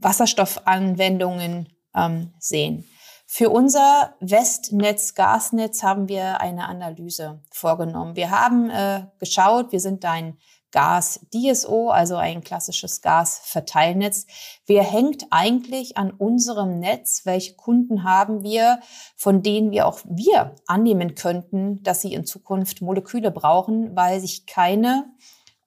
Wasserstoffanwendungen 0.00 1.68
ähm, 1.94 2.32
sehen. 2.38 2.84
Für 3.30 3.50
unser 3.50 4.14
Westnetz, 4.20 5.14
Gasnetz 5.14 5.82
haben 5.82 6.08
wir 6.08 6.40
eine 6.40 6.66
Analyse 6.66 7.42
vorgenommen. 7.50 8.16
Wir 8.16 8.30
haben 8.30 8.70
äh, 8.70 9.06
geschaut, 9.18 9.70
wir 9.70 9.80
sind 9.80 10.04
ein 10.06 10.38
Gas-DSO, 10.70 11.90
also 11.90 12.16
ein 12.16 12.42
klassisches 12.42 13.00
Gasverteilnetz. 13.00 14.26
Wer 14.66 14.82
hängt 14.82 15.26
eigentlich 15.30 15.96
an 15.96 16.10
unserem 16.10 16.78
Netz? 16.78 17.22
Welche 17.24 17.54
Kunden 17.54 18.04
haben 18.04 18.42
wir, 18.42 18.80
von 19.16 19.42
denen 19.42 19.70
wir 19.70 19.86
auch 19.86 20.00
wir 20.04 20.54
annehmen 20.66 21.14
könnten, 21.14 21.82
dass 21.82 22.02
sie 22.02 22.12
in 22.12 22.26
Zukunft 22.26 22.82
Moleküle 22.82 23.30
brauchen, 23.30 23.96
weil 23.96 24.20
sich 24.20 24.46
keine 24.46 25.06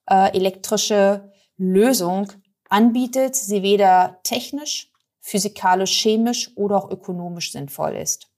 äh, 0.08 0.36
elektrische 0.36 1.32
Lösung 1.56 2.28
anbietet, 2.72 3.36
sie 3.36 3.62
weder 3.62 4.20
technisch, 4.24 4.90
physikalisch, 5.20 6.00
chemisch 6.00 6.50
oder 6.56 6.76
auch 6.76 6.90
ökonomisch 6.90 7.52
sinnvoll 7.52 7.96
ist. 7.96 8.28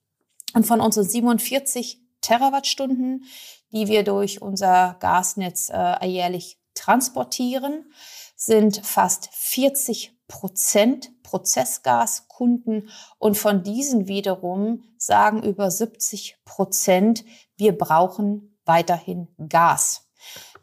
Und 0.55 0.67
von 0.67 0.81
unseren 0.81 1.09
47 1.09 2.01
Terawattstunden, 2.21 3.25
die 3.73 3.89
wir 3.89 4.03
durch 4.03 4.43
unser 4.43 4.97
Gasnetz 5.01 5.71
äh, 5.73 6.07
jährlich 6.07 6.59
transportieren, 6.75 7.93
sind 8.37 8.85
fast 8.85 9.29
40 9.33 10.13
Prozent 10.27 11.23
Prozessgaskunden 11.23 12.89
und 13.19 13.37
von 13.37 13.63
diesen 13.63 14.09
wiederum 14.09 14.85
sagen 14.97 15.43
über 15.43 15.71
70 15.71 16.39
Prozent, 16.45 17.25
wir 17.57 17.77
brauchen 17.77 18.59
weiterhin 18.65 19.29
Gas. 19.49 20.04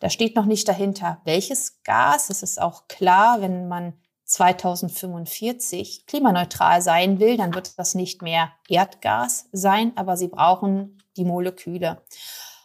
Da 0.01 0.09
steht 0.09 0.35
noch 0.35 0.45
nicht 0.45 0.67
dahinter, 0.67 1.21
welches 1.23 1.83
Gas. 1.83 2.29
Es 2.29 2.43
ist 2.43 2.59
auch 2.59 2.87
klar, 2.87 3.39
wenn 3.39 3.67
man 3.67 3.93
2045 4.25 6.05
klimaneutral 6.07 6.81
sein 6.81 7.19
will, 7.19 7.37
dann 7.37 7.53
wird 7.53 7.77
das 7.77 7.95
nicht 7.95 8.21
mehr 8.21 8.51
Erdgas 8.67 9.47
sein, 9.51 9.93
aber 9.95 10.17
sie 10.17 10.27
brauchen 10.27 10.97
die 11.17 11.25
Moleküle. 11.25 12.01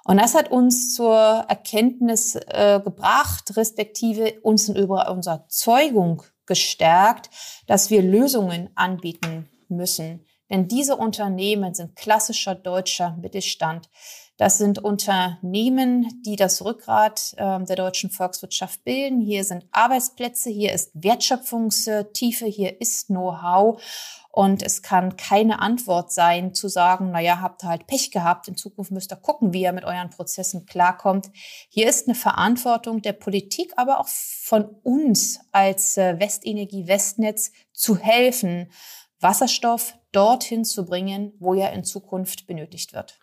Und 0.05 0.19
das 0.19 0.35
hat 0.35 0.51
uns 0.51 0.95
zur 0.95 1.17
Erkenntnis 1.49 2.37
äh, 2.37 2.81
gebracht, 2.83 3.57
respektive 3.57 4.41
uns 4.43 4.69
in 4.69 4.89
unserer 4.89 5.47
Zeugung 5.49 6.23
gestärkt, 6.47 7.29
dass 7.67 7.91
wir 7.91 8.03
Lösungen 8.03 8.71
anbieten 8.77 9.49
müssen. 9.69 10.25
Denn 10.49 10.69
diese 10.69 10.97
Unternehmen 10.97 11.75
sind 11.75 11.97
klassischer 11.97 12.55
deutscher 12.55 13.17
Mittelstand 13.21 13.91
Das 14.37 14.59
sind 14.59 14.79
Unternehmen, 14.79 16.23
die 16.27 16.37
das 16.37 16.63
Rückgrat 16.63 17.33
äh, 17.39 17.65
der 17.65 17.77
deutschen 17.77 18.11
Volkswirtschaft 18.11 18.85
bilden. 18.85 19.21
Hier 19.21 19.45
sind 19.45 19.65
Arbeitsplätze, 19.73 20.51
hier 20.51 20.75
ist 20.75 20.91
Wertschöpfungstiefe, 20.93 22.45
hier 22.45 22.79
ist 22.81 23.07
Know-how. 23.07 23.83
Und 24.31 24.63
es 24.63 24.83
kann 24.83 25.17
keine 25.17 25.61
Antwort 25.61 26.13
sein, 26.13 26.53
zu 26.53 26.69
sagen, 26.69 27.11
na 27.13 27.21
ja, 27.21 27.41
habt 27.41 27.65
ihr 27.65 27.69
halt 27.71 27.87
Pech 27.87 28.11
gehabt. 28.11 28.47
In 28.49 28.57
Zukunft 28.57 28.91
müsst 28.91 29.11
ihr 29.11 29.17
gucken, 29.17 29.55
wie 29.55 29.63
ihr 29.63 29.73
mit 29.73 29.85
euren 29.85 30.11
Prozessen 30.11 30.67
klarkommt. 30.67 31.31
Hier 31.71 31.89
ist 31.89 32.07
eine 32.07 32.15
Verantwortung 32.15 33.01
der 33.01 33.15
Politik, 33.15 33.73
aber 33.77 33.99
auch 34.01 34.09
von 34.09 34.67
uns 34.83 35.41
als 35.53 35.97
äh, 35.97 36.21
Westenergie 36.21 36.87
Westnetz 36.87 37.53
zu 37.73 37.97
helfen, 37.97 38.71
Wasserstoff 39.19 39.95
dorthin 40.13 40.67
zu 40.67 40.85
bringen, 40.85 41.33
wo 41.39 41.55
er 41.55 41.73
in 41.73 41.85
Zukunft 41.85 42.47
benötigt 42.47 42.93
wird. 42.93 43.19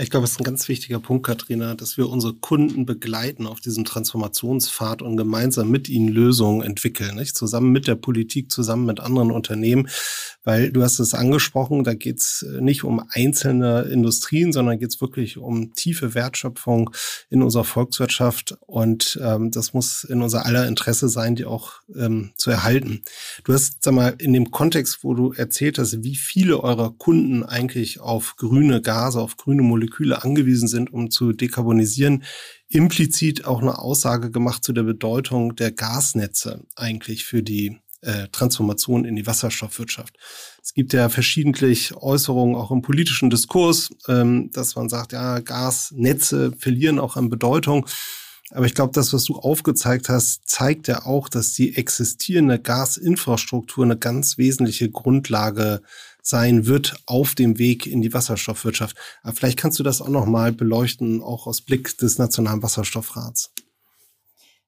Ich 0.00 0.08
glaube, 0.08 0.24
es 0.24 0.30
ist 0.30 0.40
ein 0.40 0.44
ganz 0.44 0.66
wichtiger 0.68 0.98
Punkt, 0.98 1.26
Katrina, 1.26 1.74
dass 1.74 1.98
wir 1.98 2.08
unsere 2.08 2.32
Kunden 2.32 2.86
begleiten 2.86 3.46
auf 3.46 3.60
diesem 3.60 3.84
Transformationspfad 3.84 5.02
und 5.02 5.18
gemeinsam 5.18 5.70
mit 5.70 5.90
ihnen 5.90 6.08
Lösungen 6.08 6.62
entwickeln, 6.62 7.16
nicht? 7.16 7.36
zusammen 7.36 7.70
mit 7.70 7.86
der 7.86 7.96
Politik, 7.96 8.50
zusammen 8.50 8.86
mit 8.86 8.98
anderen 8.98 9.30
Unternehmen, 9.30 9.90
weil 10.42 10.72
du 10.72 10.82
hast 10.82 11.00
es 11.00 11.12
angesprochen, 11.12 11.84
da 11.84 11.92
geht 11.92 12.18
es 12.18 12.46
nicht 12.60 12.82
um 12.82 13.02
einzelne 13.10 13.82
Industrien, 13.82 14.54
sondern 14.54 14.78
geht 14.78 14.88
es 14.88 15.02
wirklich 15.02 15.36
um 15.36 15.74
tiefe 15.74 16.14
Wertschöpfung 16.14 16.90
in 17.28 17.42
unserer 17.42 17.64
Volkswirtschaft 17.64 18.56
und 18.66 19.20
ähm, 19.22 19.50
das 19.50 19.74
muss 19.74 20.04
in 20.04 20.22
unser 20.22 20.46
aller 20.46 20.66
Interesse 20.66 21.10
sein, 21.10 21.36
die 21.36 21.44
auch 21.44 21.72
ähm, 21.94 22.30
zu 22.36 22.50
erhalten. 22.50 23.02
Du 23.44 23.52
hast, 23.52 23.84
sag 23.84 23.92
mal, 23.92 24.14
in 24.16 24.32
dem 24.32 24.50
Kontext, 24.50 25.00
wo 25.02 25.12
du 25.12 25.34
erzählt 25.34 25.78
hast, 25.78 26.02
wie 26.02 26.16
viele 26.16 26.62
eurer 26.62 26.90
Kunden 26.96 27.42
eigentlich 27.42 28.00
auf 28.00 28.36
grüne 28.36 28.80
Gase, 28.80 29.20
auf 29.20 29.36
grüne 29.36 29.60
Moleküle 29.60 29.89
Moleküle 29.90 30.22
angewiesen 30.22 30.68
sind, 30.68 30.92
um 30.92 31.10
zu 31.10 31.32
dekarbonisieren, 31.32 32.22
implizit 32.68 33.44
auch 33.44 33.60
eine 33.60 33.78
Aussage 33.78 34.30
gemacht 34.30 34.64
zu 34.64 34.72
der 34.72 34.84
Bedeutung 34.84 35.56
der 35.56 35.72
Gasnetze 35.72 36.64
eigentlich 36.76 37.24
für 37.24 37.42
die 37.42 37.78
äh, 38.02 38.28
Transformation 38.32 39.04
in 39.04 39.16
die 39.16 39.26
Wasserstoffwirtschaft. 39.26 40.16
Es 40.62 40.72
gibt 40.72 40.92
ja 40.92 41.08
verschiedentlich 41.08 41.94
Äußerungen 41.96 42.54
auch 42.54 42.70
im 42.70 42.82
politischen 42.82 43.30
Diskurs, 43.30 43.90
ähm, 44.08 44.50
dass 44.52 44.76
man 44.76 44.88
sagt, 44.88 45.12
ja, 45.12 45.40
Gasnetze 45.40 46.52
verlieren 46.56 46.98
auch 46.98 47.16
an 47.16 47.28
Bedeutung. 47.28 47.86
Aber 48.52 48.66
ich 48.66 48.74
glaube, 48.74 48.92
das, 48.94 49.12
was 49.12 49.24
du 49.24 49.36
aufgezeigt 49.36 50.08
hast, 50.08 50.48
zeigt 50.48 50.88
ja 50.88 51.04
auch, 51.06 51.28
dass 51.28 51.52
die 51.52 51.76
existierende 51.76 52.58
Gasinfrastruktur 52.58 53.84
eine 53.84 53.96
ganz 53.96 54.38
wesentliche 54.38 54.90
Grundlage 54.90 55.82
sein 56.30 56.66
wird 56.66 57.02
auf 57.06 57.34
dem 57.34 57.58
Weg 57.58 57.86
in 57.86 58.00
die 58.00 58.14
Wasserstoffwirtschaft. 58.14 58.96
Aber 59.22 59.34
vielleicht 59.34 59.58
kannst 59.58 59.78
du 59.78 59.82
das 59.82 60.00
auch 60.00 60.08
noch 60.08 60.24
mal 60.26 60.52
beleuchten, 60.52 61.22
auch 61.22 61.46
aus 61.46 61.60
Blick 61.60 61.98
des 61.98 62.16
Nationalen 62.18 62.62
Wasserstoffrats. 62.62 63.52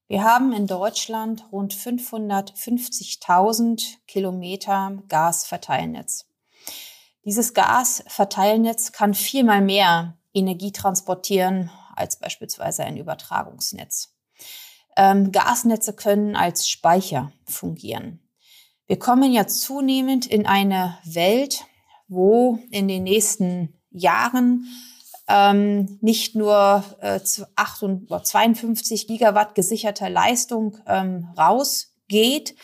Wir 0.07 0.23
haben 0.23 0.53
in 0.53 0.67
Deutschland 0.67 1.45
rund 1.51 1.73
550.000 1.73 3.95
Kilometer 4.05 5.01
Gasverteilnetz. 5.07 6.27
Dieses 7.25 7.53
Gasverteilnetz 7.53 8.91
kann 8.91 9.13
viermal 9.13 9.61
mehr 9.61 10.17
Energie 10.33 10.71
transportieren 10.71 11.69
als 11.95 12.17
beispielsweise 12.19 12.83
ein 12.83 12.97
Übertragungsnetz. 12.97 14.13
Ähm, 14.95 15.31
Gasnetze 15.31 15.93
können 15.93 16.35
als 16.35 16.69
Speicher 16.69 17.31
fungieren. 17.45 18.22
Wir 18.87 18.99
kommen 18.99 19.31
ja 19.31 19.47
zunehmend 19.47 20.25
in 20.25 20.45
eine 20.45 20.97
Welt, 21.05 21.65
wo 22.07 22.59
in 22.69 22.87
den 22.87 23.03
nächsten 23.03 23.73
Jahren 23.91 24.67
ähm, 25.27 25.97
nicht 26.01 26.35
nur 26.35 26.83
äh, 26.99 27.19
52 27.21 29.07
Gigawatt 29.07 29.55
gesicherter 29.55 30.09
Leistung 30.09 30.77
ähm, 30.85 31.29
rausgeht, 31.37 32.55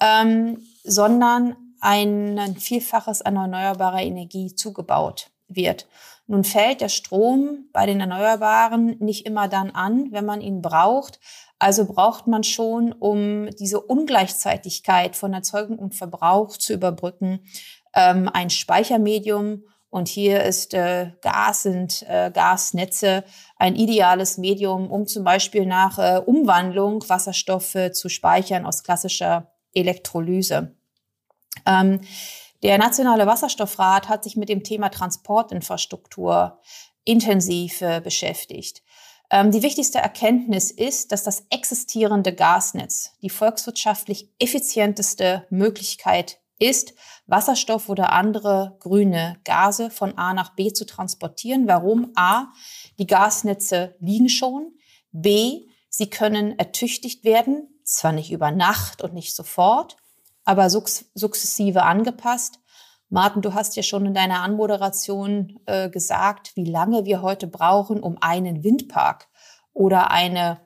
ähm, 0.00 0.62
sondern 0.84 1.56
ein 1.80 2.56
Vielfaches 2.58 3.22
an 3.22 3.36
erneuerbarer 3.36 4.02
Energie 4.02 4.54
zugebaut 4.54 5.30
wird. 5.48 5.86
Nun 6.26 6.42
fällt 6.42 6.80
der 6.80 6.88
Strom 6.88 7.68
bei 7.72 7.86
den 7.86 8.00
Erneuerbaren 8.00 8.96
nicht 8.98 9.26
immer 9.26 9.46
dann 9.46 9.70
an, 9.70 10.10
wenn 10.10 10.24
man 10.24 10.40
ihn 10.40 10.60
braucht, 10.60 11.20
also 11.58 11.86
braucht 11.86 12.26
man 12.26 12.44
schon, 12.44 12.92
um 12.92 13.48
diese 13.58 13.80
Ungleichzeitigkeit 13.80 15.16
von 15.16 15.32
Erzeugung 15.32 15.78
und 15.78 15.94
Verbrauch 15.94 16.56
zu 16.56 16.74
überbrücken, 16.74 17.40
ähm, 17.94 18.28
ein 18.32 18.50
Speichermedium. 18.50 19.64
Und 19.88 20.08
hier 20.08 20.44
ist 20.44 20.74
äh, 20.74 21.12
Gas, 21.22 21.62
sind 21.62 22.02
äh, 22.08 22.30
Gasnetze 22.30 23.24
ein 23.56 23.76
ideales 23.76 24.36
Medium, 24.36 24.90
um 24.90 25.06
zum 25.06 25.24
Beispiel 25.24 25.64
nach 25.64 25.98
äh, 25.98 26.18
Umwandlung 26.18 27.08
Wasserstoffe 27.08 27.92
zu 27.92 28.08
speichern 28.08 28.66
aus 28.66 28.82
klassischer 28.82 29.52
Elektrolyse. 29.72 30.74
Ähm, 31.64 32.00
der 32.62 32.78
Nationale 32.78 33.26
Wasserstoffrat 33.26 34.08
hat 34.08 34.24
sich 34.24 34.36
mit 34.36 34.48
dem 34.48 34.64
Thema 34.64 34.90
Transportinfrastruktur 34.90 36.60
intensiv 37.04 37.80
äh, 37.80 38.00
beschäftigt. 38.00 38.82
Ähm, 39.30 39.50
die 39.50 39.62
wichtigste 39.62 39.98
Erkenntnis 39.98 40.70
ist, 40.70 41.12
dass 41.12 41.24
das 41.24 41.46
existierende 41.50 42.34
Gasnetz 42.34 43.12
die 43.22 43.30
volkswirtschaftlich 43.30 44.30
effizienteste 44.38 45.46
Möglichkeit 45.50 46.38
ist, 46.58 46.94
Wasserstoff 47.26 47.88
oder 47.88 48.12
andere 48.12 48.76
grüne 48.80 49.38
Gase 49.44 49.90
von 49.90 50.16
A 50.16 50.32
nach 50.32 50.54
B 50.54 50.72
zu 50.72 50.86
transportieren. 50.86 51.66
Warum? 51.66 52.12
A, 52.14 52.46
die 52.98 53.06
Gasnetze 53.06 53.96
liegen 54.00 54.28
schon. 54.28 54.72
B, 55.12 55.66
sie 55.88 56.08
können 56.08 56.58
ertüchtigt 56.58 57.24
werden, 57.24 57.68
zwar 57.84 58.12
nicht 58.12 58.30
über 58.30 58.50
Nacht 58.52 59.02
und 59.02 59.12
nicht 59.12 59.34
sofort, 59.34 59.96
aber 60.44 60.70
sukzessive 60.70 61.82
angepasst. 61.82 62.60
Martin, 63.08 63.40
du 63.42 63.54
hast 63.54 63.76
ja 63.76 63.82
schon 63.82 64.04
in 64.06 64.14
deiner 64.14 64.42
Anmoderation 64.42 65.60
äh, 65.66 65.88
gesagt, 65.88 66.56
wie 66.56 66.64
lange 66.64 67.04
wir 67.04 67.22
heute 67.22 67.46
brauchen, 67.46 68.02
um 68.02 68.18
einen 68.20 68.64
Windpark 68.64 69.28
oder 69.72 70.10
eine 70.10 70.60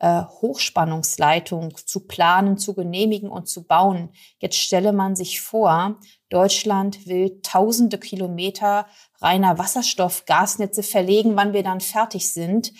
äh, 0.00 0.22
Hochspannungsleitung 0.22 1.76
zu 1.76 2.06
planen, 2.06 2.58
zu 2.58 2.74
genehmigen 2.74 3.30
und 3.30 3.48
zu 3.48 3.64
bauen. 3.64 4.10
Jetzt 4.38 4.56
stelle 4.56 4.92
man 4.92 5.14
sich 5.14 5.40
vor, 5.40 6.00
Deutschland 6.30 7.06
will 7.06 7.40
tausende 7.42 7.98
Kilometer 7.98 8.86
reiner 9.20 9.56
Wasserstoff-Gasnetze 9.58 10.82
verlegen, 10.82 11.36
wann 11.36 11.52
wir 11.52 11.62
dann 11.62 11.80
fertig 11.80 12.32
sind. 12.32 12.72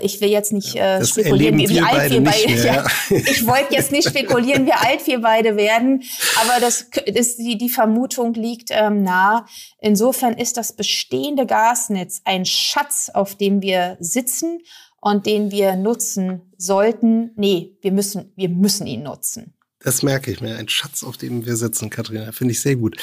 Ich 0.00 0.20
will 0.20 0.28
jetzt 0.28 0.52
nicht 0.52 0.76
äh, 0.76 1.04
spekulieren, 1.04 1.58
wie, 1.58 1.68
wie 1.68 1.80
alt 1.80 2.10
wir 2.10 2.22
beide. 2.22 2.48
Mehr, 2.48 2.64
ja. 3.10 3.16
ich 3.16 3.46
wollte 3.46 3.74
jetzt 3.74 3.92
nicht 3.92 4.08
spekulieren, 4.08 4.66
wie 4.66 4.72
alt 4.72 5.06
wir 5.06 5.20
beide 5.20 5.56
werden, 5.56 6.02
aber 6.40 6.60
das, 6.60 6.86
das 7.12 7.36
die, 7.36 7.58
die 7.58 7.68
Vermutung 7.68 8.34
liegt 8.34 8.70
ähm, 8.70 9.02
nah. 9.02 9.46
Insofern 9.80 10.34
ist 10.34 10.56
das 10.56 10.72
bestehende 10.72 11.46
Gasnetz 11.46 12.20
ein 12.24 12.44
Schatz, 12.44 13.10
auf 13.12 13.34
dem 13.36 13.62
wir 13.62 13.96
sitzen 14.00 14.60
und 15.00 15.26
den 15.26 15.50
wir 15.50 15.76
nutzen 15.76 16.52
sollten. 16.56 17.32
Nee, 17.36 17.76
wir 17.80 17.92
müssen, 17.92 18.32
wir 18.36 18.48
müssen 18.48 18.86
ihn 18.86 19.02
nutzen. 19.02 19.54
Das 19.80 20.02
merke 20.02 20.30
ich 20.30 20.40
mir. 20.40 20.56
Ein 20.56 20.68
Schatz, 20.68 21.04
auf 21.04 21.16
dem 21.16 21.46
wir 21.46 21.56
sitzen, 21.56 21.88
Katharina. 21.88 22.32
Finde 22.32 22.52
ich 22.52 22.60
sehr 22.60 22.76
gut. 22.76 22.96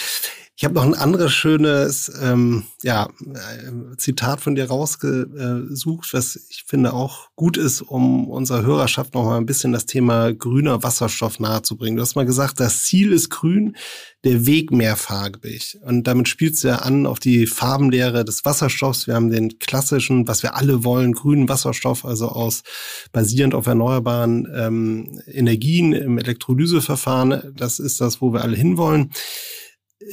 Ich 0.57 0.63
habe 0.63 0.73
noch 0.73 0.85
ein 0.85 0.93
anderes 0.93 1.33
schönes 1.33 2.09
ähm, 2.21 2.63
ja, 2.81 3.09
äh, 3.25 3.97
Zitat 3.97 4.39
von 4.39 4.55
dir 4.55 4.69
rausgesucht, 4.69 6.13
was 6.13 6.37
ich 6.49 6.63
finde 6.65 6.93
auch 6.93 7.27
gut 7.35 7.57
ist, 7.57 7.81
um 7.81 8.29
unserer 8.29 8.63
Hörerschaft 8.63 9.15
noch 9.15 9.25
mal 9.25 9.35
ein 9.35 9.45
bisschen 9.45 9.73
das 9.73 9.85
Thema 9.85 10.33
grüner 10.33 10.81
Wasserstoff 10.81 11.41
nahezubringen. 11.41 11.97
Du 11.97 12.01
hast 12.01 12.15
mal 12.15 12.25
gesagt, 12.25 12.61
das 12.61 12.83
Ziel 12.83 13.11
ist 13.11 13.29
grün, 13.29 13.75
der 14.23 14.45
Weg 14.45 14.71
mehrfarbig. 14.71 15.77
Und 15.83 16.07
damit 16.07 16.29
spielst 16.29 16.63
du 16.63 16.69
ja 16.69 16.77
an 16.77 17.05
auf 17.05 17.19
die 17.19 17.47
Farbenlehre 17.47 18.23
des 18.23 18.45
Wasserstoffs. 18.45 19.07
Wir 19.07 19.15
haben 19.15 19.31
den 19.31 19.59
klassischen, 19.59 20.25
was 20.25 20.41
wir 20.41 20.55
alle 20.55 20.85
wollen, 20.85 21.11
grünen 21.11 21.49
Wasserstoff, 21.49 22.05
also 22.05 22.29
aus 22.29 22.63
basierend 23.11 23.55
auf 23.55 23.67
erneuerbaren 23.67 24.47
ähm, 24.55 25.21
Energien 25.27 25.91
im 25.91 26.17
Elektrolyseverfahren. 26.17 27.53
Das 27.57 27.79
ist 27.79 27.99
das, 27.99 28.21
wo 28.21 28.31
wir 28.31 28.41
alle 28.41 28.55
hinwollen. 28.55 29.11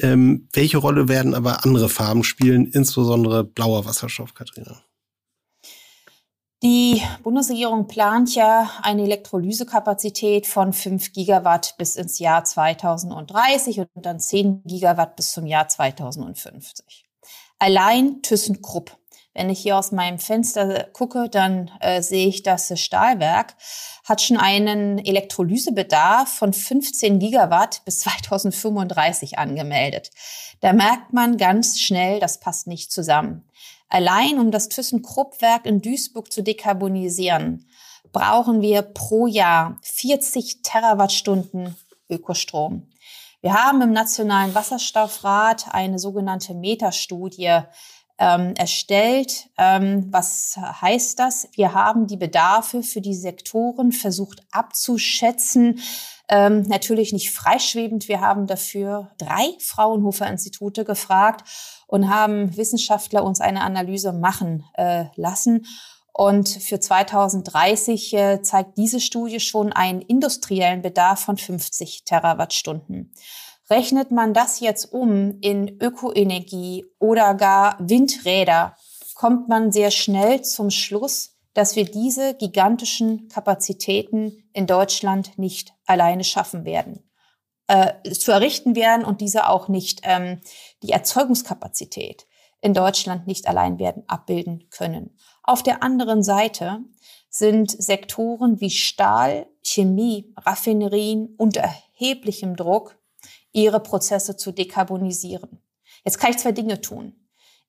Ähm, 0.01 0.49
welche 0.53 0.79
Rolle 0.79 1.09
werden 1.09 1.35
aber 1.35 1.65
andere 1.65 1.89
Farben 1.89 2.25
spielen, 2.25 2.67
insbesondere 2.67 3.45
blauer 3.45 3.85
Wasserstoff, 3.85 4.35
Katharina? 4.35 4.83
Die 6.63 7.03
Bundesregierung 7.25 7.89
plant 7.89 8.37
ja 8.37 8.71
eine 8.83 9.03
Elektrolysekapazität 9.03 10.47
von 10.47 10.73
5 10.73 11.13
Gigawatt 11.13 11.75
bis 11.77 11.97
ins 11.97 12.21
Jahr 12.21 12.45
2030 12.45 13.81
und 13.81 14.07
dann 14.07 14.21
10 14.21 14.63
Gigawatt 14.65 15.17
bis 15.17 15.33
zum 15.33 15.45
Jahr 15.45 15.67
2050. 15.67 17.05
Allein 17.59 18.23
ThyssenKrupp 18.23 18.97
wenn 19.35 19.51
ich 19.51 19.61
hier 19.61 19.79
aus 19.79 19.93
meinem 19.93 20.19
Fenster 20.19 20.89
gucke, 20.93 21.29
dann 21.29 21.71
äh, 21.81 22.03
sehe 22.03 22.29
ich, 22.29 22.43
dass 22.43 22.69
das 22.69 22.81
Stahlwerk 22.81 23.55
hat 24.05 24.21
schon 24.21 24.37
einen 24.37 24.99
Elektrolysebedarf 24.99 26.29
von 26.29 26.53
15 26.53 27.19
Gigawatt 27.19 27.85
bis 27.85 28.01
2035 28.01 29.39
angemeldet. 29.39 30.11
Da 30.61 30.73
merkt 30.73 31.13
man 31.13 31.37
ganz 31.37 31.81
schnell, 31.81 32.21
das 32.21 32.41
passt 32.41 32.67
nicht 32.67 32.93
zusammen. 32.93 33.49
Allein 33.89 34.39
um 34.39 34.51
das 34.51 34.69
ThyssenKrupp-Werk 34.69 35.67
in 35.67 35.83
Duisburg 35.83 36.33
zu 36.33 36.43
dekarbonisieren, 36.43 37.67
brauchen 38.13 38.61
wir 38.61 38.83
pro 38.83 39.27
Jahr 39.27 39.79
40 39.83 40.63
Terawattstunden 40.63 41.77
Ökostrom. 42.09 42.89
Wir 43.41 43.55
haben 43.55 43.83
im 43.83 43.93
Nationalen 43.93 44.55
Wasserstoffrat 44.55 45.67
eine 45.73 45.99
sogenannte 45.99 46.55
Metastudie 46.55 47.63
ähm, 48.19 48.55
erstellt. 48.57 49.49
Ähm, 49.59 50.09
was 50.11 50.57
heißt 50.57 51.19
das? 51.19 51.49
Wir 51.55 51.75
haben 51.75 52.07
die 52.07 52.17
Bedarfe 52.17 52.83
für 52.83 53.01
die 53.01 53.15
Sektoren 53.15 53.93
versucht 53.93 54.43
abzuschätzen. 54.51 55.81
Ähm, 56.29 56.63
natürlich 56.63 57.13
nicht 57.13 57.31
freischwebend. 57.31 58.09
Wir 58.09 58.21
haben 58.21 58.47
dafür 58.47 59.11
drei 59.19 59.55
Fraunhofer-Institute 59.59 60.85
gefragt 60.85 61.49
und 61.87 62.09
haben 62.09 62.57
Wissenschaftler 62.57 63.25
uns 63.25 63.41
eine 63.41 63.63
Analyse 63.63 64.13
machen 64.13 64.65
äh, 64.75 65.07
lassen. 65.17 65.67
Und 66.13 66.49
für 66.49 66.79
2030 66.79 68.15
äh, 68.15 68.43
zeigt 68.43 68.77
diese 68.77 69.01
Studie 69.01 69.41
schon 69.41 69.73
einen 69.73 70.03
industriellen 70.03 70.83
Bedarf 70.83 71.21
von 71.21 71.39
50 71.39 72.05
Terawattstunden. 72.05 73.13
Rechnet 73.73 74.11
man 74.11 74.35
das 74.35 74.61
jetzt 74.61 74.93
um 74.93 75.39
in 75.41 75.81
Ökoenergie 75.81 76.85
oder 76.99 77.33
gar 77.33 77.79
Windräder, 77.81 78.77
kommt 79.15 79.49
man 79.49 79.73
sehr 79.73 79.91
schnell 79.91 80.43
zum 80.43 80.69
Schluss, 80.69 81.39
dass 81.55 81.75
wir 81.75 81.87
diese 81.87 82.35
gigantischen 82.35 83.29
Kapazitäten 83.29 84.45
in 84.53 84.67
Deutschland 84.67 85.39
nicht 85.39 85.73
alleine 85.87 86.23
schaffen 86.23 86.67
werden 86.67 87.11
äh, 87.67 87.95
zu 88.11 88.31
errichten 88.31 88.77
werden 88.77 89.07
und 89.07 89.23
diese 89.23 89.49
auch 89.49 89.69
nicht 89.69 90.03
ähm, 90.03 90.43
die 90.83 90.91
Erzeugungskapazität 90.93 92.27
in 92.61 92.75
Deutschland 92.75 93.27
nicht 93.27 93.49
allein 93.49 93.79
werden 93.79 94.03
abbilden 94.07 94.69
können. 94.69 95.17
Auf 95.45 95.63
der 95.63 95.83
anderen 95.83 96.23
Seite 96.23 96.81
sind 97.31 97.71
Sektoren 97.71 98.61
wie 98.61 98.69
Stahl, 98.69 99.47
Chemie, 99.63 100.35
Raffinerien 100.37 101.35
unter 101.39 101.63
erheblichem 101.63 102.55
Druck, 102.55 102.99
ihre 103.53 103.81
Prozesse 103.81 104.37
zu 104.37 104.53
dekarbonisieren. 104.53 105.63
Jetzt 106.05 106.19
kann 106.19 106.31
ich 106.31 106.39
zwei 106.39 106.53
Dinge 106.53 106.81
tun. 106.81 107.15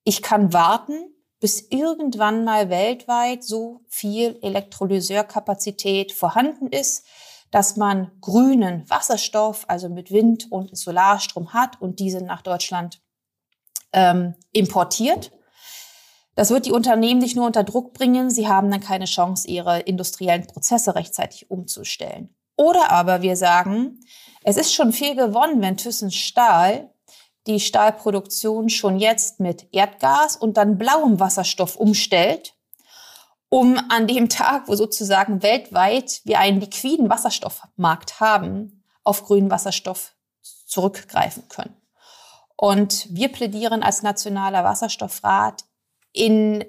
Ich 0.02 0.22
kann 0.22 0.52
warten, 0.52 1.14
bis 1.40 1.60
irgendwann 1.70 2.44
mal 2.44 2.70
weltweit 2.70 3.44
so 3.44 3.82
viel 3.88 4.38
Elektrolyseurkapazität 4.42 6.12
vorhanden 6.12 6.68
ist, 6.68 7.04
dass 7.50 7.76
man 7.76 8.10
grünen 8.20 8.88
Wasserstoff, 8.88 9.64
also 9.68 9.88
mit 9.88 10.10
Wind 10.10 10.50
und 10.50 10.76
Solarstrom 10.76 11.52
hat 11.52 11.80
und 11.80 12.00
diese 12.00 12.20
nach 12.20 12.42
Deutschland 12.42 13.00
ähm, 13.92 14.34
importiert. 14.52 15.32
Das 16.34 16.50
wird 16.50 16.66
die 16.66 16.72
Unternehmen 16.72 17.20
nicht 17.20 17.36
nur 17.36 17.46
unter 17.46 17.62
Druck 17.62 17.92
bringen, 17.92 18.28
sie 18.28 18.48
haben 18.48 18.70
dann 18.70 18.80
keine 18.80 19.04
Chance, 19.04 19.46
ihre 19.46 19.80
industriellen 19.80 20.46
Prozesse 20.46 20.94
rechtzeitig 20.96 21.50
umzustellen. 21.50 22.34
Oder 22.56 22.90
aber 22.90 23.22
wir 23.22 23.36
sagen, 23.36 24.00
es 24.42 24.56
ist 24.56 24.74
schon 24.74 24.92
viel 24.92 25.16
gewonnen, 25.16 25.60
wenn 25.62 25.76
Thyssen 25.76 26.10
Stahl 26.10 26.90
die 27.46 27.60
Stahlproduktion 27.60 28.70
schon 28.70 28.98
jetzt 28.98 29.40
mit 29.40 29.68
Erdgas 29.72 30.36
und 30.36 30.56
dann 30.56 30.78
blauem 30.78 31.20
Wasserstoff 31.20 31.76
umstellt 31.76 32.54
um 33.54 33.78
an 33.88 34.08
dem 34.08 34.28
Tag, 34.28 34.66
wo 34.66 34.74
sozusagen 34.74 35.44
weltweit 35.44 36.22
wir 36.24 36.40
einen 36.40 36.58
liquiden 36.58 37.08
Wasserstoffmarkt 37.08 38.18
haben, 38.18 38.82
auf 39.04 39.24
grünen 39.24 39.48
Wasserstoff 39.48 40.16
zurückgreifen 40.66 41.46
können. 41.48 41.76
Und 42.56 43.06
wir 43.10 43.28
plädieren 43.28 43.84
als 43.84 44.02
Nationaler 44.02 44.64
Wasserstoffrat 44.64 45.64
in 46.12 46.64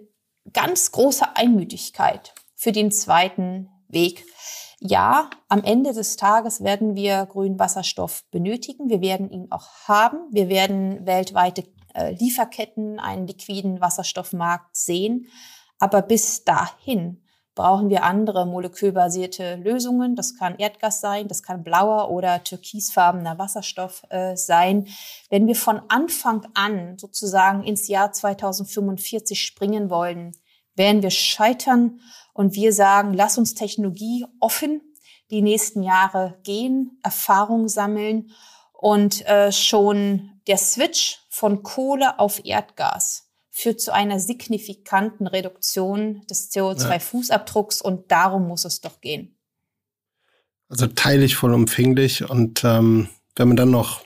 ganz 0.53 0.91
großer 0.91 1.35
Einmütigkeit 1.35 2.35
für 2.53 2.71
den 2.71 2.91
zweiten 2.91 3.69
Weg. 3.87 4.23
Ja, 4.87 5.31
am 5.47 5.63
Ende 5.63 5.93
des 5.93 6.15
Tages 6.15 6.63
werden 6.63 6.95
wir 6.95 7.25
grünen 7.25 7.57
Wasserstoff 7.57 8.23
benötigen. 8.29 8.87
Wir 8.87 9.01
werden 9.01 9.31
ihn 9.31 9.47
auch 9.49 9.67
haben. 9.87 10.19
Wir 10.29 10.47
werden 10.47 11.07
weltweite 11.07 11.63
äh, 11.95 12.11
Lieferketten, 12.11 12.99
einen 12.99 13.25
liquiden 13.25 13.81
Wasserstoffmarkt 13.81 14.75
sehen. 14.75 15.25
Aber 15.79 16.03
bis 16.03 16.43
dahin 16.43 17.23
brauchen 17.55 17.89
wir 17.89 18.03
andere 18.03 18.45
molekülbasierte 18.45 19.55
Lösungen. 19.55 20.15
Das 20.15 20.37
kann 20.37 20.59
Erdgas 20.59 21.01
sein, 21.01 21.27
das 21.27 21.41
kann 21.41 21.63
blauer 21.63 22.11
oder 22.11 22.43
türkisfarbener 22.43 23.39
Wasserstoff 23.39 24.03
äh, 24.09 24.35
sein. 24.37 24.87
Wenn 25.31 25.47
wir 25.47 25.55
von 25.55 25.81
Anfang 25.87 26.45
an 26.53 26.99
sozusagen 26.99 27.63
ins 27.63 27.87
Jahr 27.87 28.11
2045 28.11 29.43
springen 29.43 29.89
wollen, 29.89 30.33
werden 30.75 31.01
wir 31.01 31.09
scheitern 31.09 32.01
und 32.35 32.53
wir 32.53 32.73
sagen, 32.73 33.13
lass 33.13 33.39
uns 33.39 33.55
Technologie 33.55 34.25
offen 34.39 34.81
die 35.31 35.41
nächsten 35.41 35.81
Jahre 35.81 36.37
gehen, 36.43 36.99
Erfahrung 37.01 37.67
sammeln 37.67 38.31
und 38.73 39.25
äh, 39.25 39.51
schon 39.51 40.29
der 40.47 40.57
Switch 40.57 41.19
von 41.29 41.63
Kohle 41.63 42.19
auf 42.19 42.45
Erdgas 42.45 43.31
führt 43.49 43.79
zu 43.79 43.93
einer 43.93 44.19
signifikanten 44.19 45.27
Reduktion 45.27 46.21
des 46.29 46.51
CO2-Fußabdrucks 46.51 47.81
und 47.81 48.11
darum 48.11 48.47
muss 48.47 48.65
es 48.65 48.81
doch 48.81 48.99
gehen. 49.01 49.37
Also 50.67 50.87
teile 50.87 51.23
ich 51.23 51.35
vollumfänglich 51.35 52.29
und 52.29 52.63
ähm, 52.63 53.07
wenn 53.35 53.47
man 53.47 53.57
dann 53.57 53.71
noch 53.71 54.03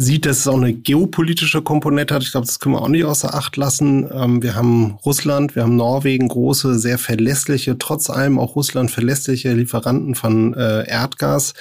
sieht, 0.00 0.26
dass 0.26 0.38
es 0.38 0.48
auch 0.48 0.56
eine 0.56 0.72
geopolitische 0.72 1.60
Komponente 1.60 2.14
hat. 2.14 2.22
Ich 2.22 2.30
glaube, 2.30 2.46
das 2.46 2.60
können 2.60 2.76
wir 2.76 2.82
auch 2.82 2.88
nicht 2.88 3.04
außer 3.04 3.34
Acht 3.34 3.56
lassen. 3.56 4.08
Ähm, 4.12 4.42
wir 4.42 4.54
haben 4.54 4.96
Russland, 5.04 5.56
wir 5.56 5.64
haben 5.64 5.74
Norwegen, 5.74 6.28
große, 6.28 6.78
sehr 6.78 6.98
verlässliche, 6.98 7.76
trotz 7.78 8.08
allem 8.08 8.38
auch 8.38 8.54
Russland 8.54 8.92
verlässliche 8.92 9.52
Lieferanten 9.52 10.14
von 10.14 10.54
äh, 10.54 10.88
Erdgas. 10.88 11.54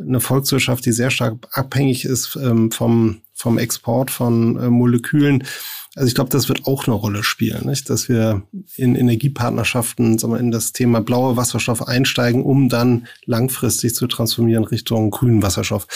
Eine 0.00 0.20
Volkswirtschaft, 0.20 0.86
die 0.86 0.92
sehr 0.92 1.10
stark 1.10 1.34
abhängig 1.52 2.06
ist 2.06 2.36
ähm, 2.36 2.72
vom, 2.72 3.20
vom 3.34 3.58
Export 3.58 4.10
von 4.10 4.56
äh, 4.56 4.70
Molekülen. 4.70 5.44
Also 5.96 6.08
ich 6.08 6.14
glaube, 6.16 6.30
das 6.30 6.48
wird 6.48 6.66
auch 6.66 6.86
eine 6.86 6.96
Rolle 6.96 7.22
spielen, 7.22 7.66
nicht? 7.66 7.88
dass 7.88 8.08
wir 8.08 8.42
in 8.76 8.96
Energiepartnerschaften 8.96 10.18
sagen 10.18 10.32
wir, 10.32 10.40
in 10.40 10.50
das 10.50 10.72
Thema 10.72 11.00
blauer 11.00 11.36
Wasserstoff 11.36 11.86
einsteigen, 11.86 12.42
um 12.42 12.68
dann 12.68 13.06
langfristig 13.26 13.94
zu 13.94 14.08
transformieren 14.08 14.64
Richtung 14.64 15.10
grünen 15.10 15.42
Wasserstoff. 15.42 15.86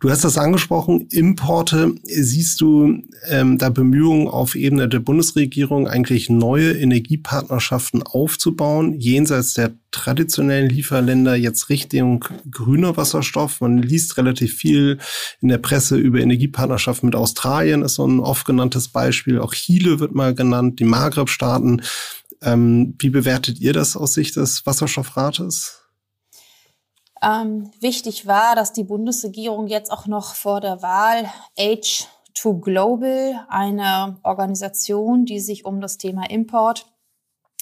Du 0.00 0.10
hast 0.10 0.24
das 0.24 0.38
angesprochen, 0.38 1.06
Importe. 1.10 1.94
Siehst 2.02 2.60
du 2.60 3.02
ähm, 3.28 3.58
da 3.58 3.68
Bemühungen 3.70 4.26
auf 4.26 4.56
Ebene 4.56 4.88
der 4.88 4.98
Bundesregierung, 4.98 5.86
eigentlich 5.86 6.28
neue 6.28 6.72
Energiepartnerschaften 6.72 8.02
aufzubauen, 8.02 8.98
jenseits 8.98 9.54
der 9.54 9.72
traditionellen 9.94 10.68
Lieferländer 10.68 11.36
jetzt 11.36 11.68
Richtung 11.68 12.24
grüner 12.50 12.96
Wasserstoff. 12.96 13.60
Man 13.60 13.78
liest 13.78 14.16
relativ 14.16 14.54
viel 14.54 14.98
in 15.40 15.48
der 15.48 15.58
Presse 15.58 15.96
über 15.96 16.18
Energiepartnerschaften 16.18 17.06
mit 17.06 17.14
Australien, 17.14 17.82
ist 17.82 17.94
so 17.94 18.06
ein 18.06 18.18
oft 18.18 18.44
genanntes 18.44 18.88
Beispiel. 18.88 19.38
Auch 19.44 19.52
Chile 19.52 20.00
wird 20.00 20.14
mal 20.14 20.34
genannt, 20.34 20.80
die 20.80 20.84
Maghreb-Staaten. 20.84 21.82
Ähm, 22.40 22.94
wie 22.98 23.10
bewertet 23.10 23.60
ihr 23.60 23.74
das 23.74 23.94
aus 23.94 24.14
Sicht 24.14 24.36
des 24.36 24.64
Wasserstoffrates? 24.64 25.82
Ähm, 27.20 27.70
wichtig 27.78 28.26
war, 28.26 28.56
dass 28.56 28.72
die 28.72 28.84
Bundesregierung 28.84 29.66
jetzt 29.66 29.92
auch 29.92 30.06
noch 30.06 30.34
vor 30.34 30.62
der 30.62 30.80
Wahl 30.80 31.30
Age2 31.58 32.60
Global, 32.62 33.46
eine 33.50 34.18
Organisation, 34.22 35.26
die 35.26 35.40
sich 35.40 35.66
um 35.66 35.82
das 35.82 35.98
Thema 35.98 36.30
Import 36.30 36.86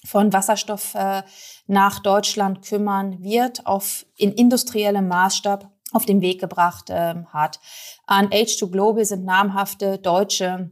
von 0.04 0.32
Wasserstoff 0.32 0.94
äh, 0.94 1.24
nach 1.66 1.98
Deutschland 1.98 2.62
kümmern 2.62 3.24
wird, 3.24 3.66
auf 3.66 4.06
in 4.16 4.30
industriellem 4.30 5.08
Maßstab 5.08 5.68
auf 5.90 6.06
den 6.06 6.20
Weg 6.20 6.40
gebracht 6.40 6.90
äh, 6.90 7.14
hat. 7.32 7.58
An 8.06 8.28
H2 8.28 8.70
Global 8.70 9.04
sind 9.04 9.24
namhafte 9.24 9.98
deutsche 9.98 10.70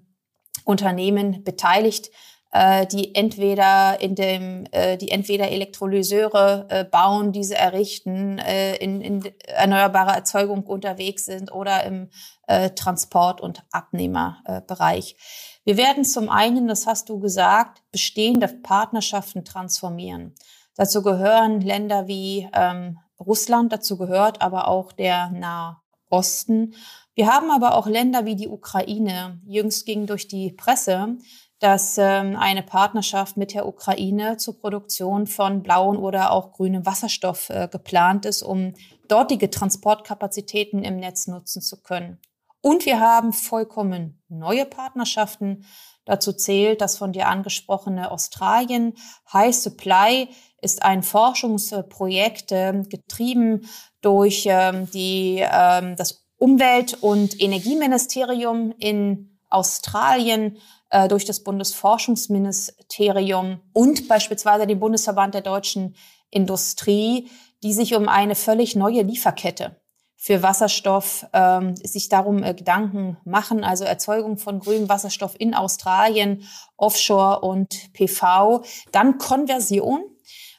Unternehmen 0.70 1.44
beteiligt, 1.44 2.10
äh, 2.52 2.86
die 2.86 3.14
entweder 3.14 4.00
in 4.00 4.14
dem, 4.14 4.66
äh, 4.72 4.96
die 4.96 5.10
entweder 5.10 5.50
Elektrolyseure 5.50 6.66
äh, 6.68 6.84
bauen, 6.84 7.32
diese 7.32 7.56
errichten, 7.56 8.38
äh, 8.38 8.76
in, 8.76 9.00
in 9.00 9.24
erneuerbare 9.46 10.12
Erzeugung 10.12 10.64
unterwegs 10.64 11.26
sind 11.26 11.52
oder 11.52 11.84
im 11.84 12.08
äh, 12.46 12.70
Transport- 12.70 13.40
und 13.40 13.62
Abnehmerbereich. 13.70 15.16
Wir 15.64 15.76
werden 15.76 16.04
zum 16.04 16.28
einen, 16.28 16.66
das 16.66 16.86
hast 16.86 17.08
du 17.08 17.20
gesagt, 17.20 17.82
bestehende 17.92 18.48
Partnerschaften 18.48 19.44
transformieren. 19.44 20.34
Dazu 20.76 21.02
gehören 21.02 21.60
Länder 21.60 22.08
wie 22.08 22.48
ähm, 22.54 22.98
Russland, 23.18 23.72
dazu 23.72 23.98
gehört 23.98 24.40
aber 24.40 24.66
auch 24.68 24.92
der 24.92 25.30
Nahe 25.30 25.76
Osten. 26.10 26.74
Wir 27.20 27.26
haben 27.26 27.50
aber 27.50 27.74
auch 27.74 27.86
Länder 27.86 28.24
wie 28.24 28.34
die 28.34 28.48
Ukraine. 28.48 29.42
Jüngst 29.44 29.84
ging 29.84 30.06
durch 30.06 30.26
die 30.26 30.52
Presse, 30.52 31.18
dass 31.58 31.98
ähm, 31.98 32.34
eine 32.34 32.62
Partnerschaft 32.62 33.36
mit 33.36 33.52
der 33.52 33.68
Ukraine 33.68 34.38
zur 34.38 34.58
Produktion 34.58 35.26
von 35.26 35.62
blauen 35.62 35.98
oder 35.98 36.30
auch 36.30 36.52
grünem 36.52 36.86
Wasserstoff 36.86 37.50
äh, 37.50 37.68
geplant 37.70 38.24
ist, 38.24 38.40
um 38.40 38.72
dortige 39.06 39.50
Transportkapazitäten 39.50 40.82
im 40.82 40.96
Netz 40.96 41.26
nutzen 41.26 41.60
zu 41.60 41.82
können. 41.82 42.18
Und 42.62 42.86
wir 42.86 43.00
haben 43.00 43.34
vollkommen 43.34 44.22
neue 44.30 44.64
Partnerschaften. 44.64 45.66
Dazu 46.06 46.32
zählt 46.32 46.80
das 46.80 46.96
von 46.96 47.12
dir 47.12 47.28
angesprochene 47.28 48.10
Australien. 48.10 48.94
High 49.30 49.54
Supply 49.54 50.26
ist 50.62 50.82
ein 50.82 51.02
Forschungsprojekt 51.02 52.50
äh, 52.52 52.82
getrieben 52.88 53.68
durch 54.00 54.46
ähm, 54.46 54.90
die, 54.90 55.44
ähm, 55.46 55.96
das 55.96 56.19
Umwelt- 56.40 57.02
und 57.02 57.40
Energieministerium 57.40 58.74
in 58.78 59.38
Australien, 59.50 60.56
äh, 60.90 61.06
durch 61.06 61.24
das 61.24 61.44
Bundesforschungsministerium 61.44 63.60
und 63.72 64.08
beispielsweise 64.08 64.66
den 64.66 64.80
Bundesverband 64.80 65.34
der 65.34 65.42
deutschen 65.42 65.94
Industrie, 66.30 67.28
die 67.62 67.72
sich 67.72 67.94
um 67.94 68.08
eine 68.08 68.34
völlig 68.34 68.74
neue 68.74 69.02
Lieferkette 69.02 69.76
für 70.16 70.42
Wasserstoff 70.42 71.26
ähm, 71.32 71.76
sich 71.76 72.08
darum 72.08 72.42
äh, 72.42 72.54
Gedanken 72.54 73.18
machen, 73.24 73.62
also 73.64 73.84
Erzeugung 73.84 74.36
von 74.36 74.58
grünem 74.60 74.88
Wasserstoff 74.88 75.34
in 75.38 75.54
Australien, 75.54 76.42
Offshore 76.76 77.40
und 77.40 77.92
PV, 77.92 78.62
dann 78.92 79.18
Konversion. 79.18 80.02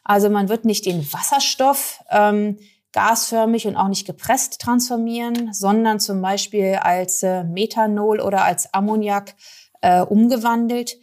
Also 0.04 0.30
man 0.30 0.50
wird 0.50 0.66
nicht 0.66 0.86
den 0.86 1.12
Wasserstoff 1.14 2.04
ähm, 2.10 2.58
gasförmig 2.94 3.68
und 3.68 3.76
auch 3.76 3.88
nicht 3.88 4.06
gepresst 4.06 4.60
transformieren, 4.62 5.54
sondern 5.54 6.00
zum 6.00 6.22
Beispiel 6.22 6.76
als 6.82 7.24
äh, 7.24 7.44
Methanol 7.44 8.20
oder 8.20 8.44
als 8.44 8.74
Ammoniak 8.74 9.36
äh, 9.82 10.02
umgewandelt. 10.02 10.98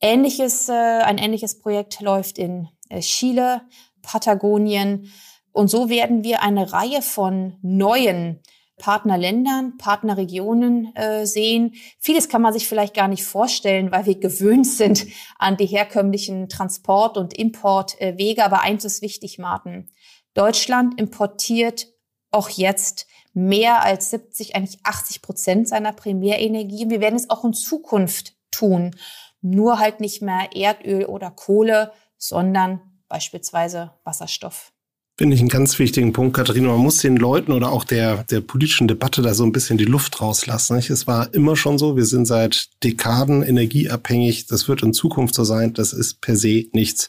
Ähnliches, 0.00 0.68
äh, 0.68 0.72
ein 0.72 1.18
ähnliches 1.18 1.58
Projekt 1.58 2.00
läuft 2.00 2.38
in 2.38 2.68
äh, 2.88 3.00
Chile, 3.00 3.62
Patagonien. 4.02 5.12
Und 5.52 5.68
so 5.68 5.88
werden 5.88 6.24
wir 6.24 6.42
eine 6.42 6.72
Reihe 6.72 7.02
von 7.02 7.56
neuen 7.62 8.40
Partnerländern, 8.76 9.76
Partnerregionen 9.78 10.94
äh, 10.96 11.26
sehen. 11.26 11.74
Vieles 12.00 12.28
kann 12.28 12.42
man 12.42 12.52
sich 12.52 12.68
vielleicht 12.68 12.94
gar 12.94 13.06
nicht 13.06 13.24
vorstellen, 13.24 13.92
weil 13.92 14.06
wir 14.06 14.18
gewöhnt 14.18 14.66
sind 14.66 15.06
an 15.38 15.56
die 15.56 15.66
herkömmlichen 15.66 16.48
Transport- 16.48 17.16
und 17.16 17.32
Importwege. 17.34 18.44
Aber 18.44 18.62
eins 18.62 18.84
ist 18.84 19.00
wichtig, 19.00 19.38
Martin. 19.38 19.88
Deutschland 20.34 21.00
importiert 21.00 21.88
auch 22.30 22.48
jetzt 22.50 23.06
mehr 23.32 23.82
als 23.82 24.10
70, 24.10 24.54
eigentlich 24.54 24.78
80 24.82 25.22
Prozent 25.22 25.68
seiner 25.68 25.92
Primärenergie. 25.92 26.88
Wir 26.88 27.00
werden 27.00 27.16
es 27.16 27.30
auch 27.30 27.44
in 27.44 27.54
Zukunft 27.54 28.34
tun. 28.50 28.94
Nur 29.40 29.78
halt 29.78 30.00
nicht 30.00 30.22
mehr 30.22 30.50
Erdöl 30.54 31.04
oder 31.06 31.30
Kohle, 31.30 31.92
sondern 32.16 32.80
beispielsweise 33.08 33.92
Wasserstoff. 34.04 34.72
Finde 35.16 35.36
ich 35.36 35.40
einen 35.40 35.48
ganz 35.48 35.78
wichtigen 35.78 36.12
Punkt, 36.12 36.34
Katharina. 36.34 36.70
Man 36.70 36.80
muss 36.80 36.98
den 36.98 37.16
Leuten 37.16 37.52
oder 37.52 37.70
auch 37.70 37.84
der, 37.84 38.24
der 38.24 38.40
politischen 38.40 38.88
Debatte 38.88 39.22
da 39.22 39.32
so 39.32 39.44
ein 39.44 39.52
bisschen 39.52 39.78
die 39.78 39.84
Luft 39.84 40.20
rauslassen. 40.20 40.78
Es 40.78 41.06
war 41.06 41.32
immer 41.32 41.54
schon 41.54 41.78
so, 41.78 41.96
wir 41.96 42.04
sind 42.04 42.26
seit 42.26 42.70
Dekaden 42.82 43.44
energieabhängig. 43.44 44.46
Das 44.46 44.66
wird 44.66 44.82
in 44.82 44.92
Zukunft 44.92 45.36
so 45.36 45.44
sein. 45.44 45.72
Das 45.72 45.92
ist 45.92 46.20
per 46.20 46.34
se 46.34 46.64
nichts 46.72 47.08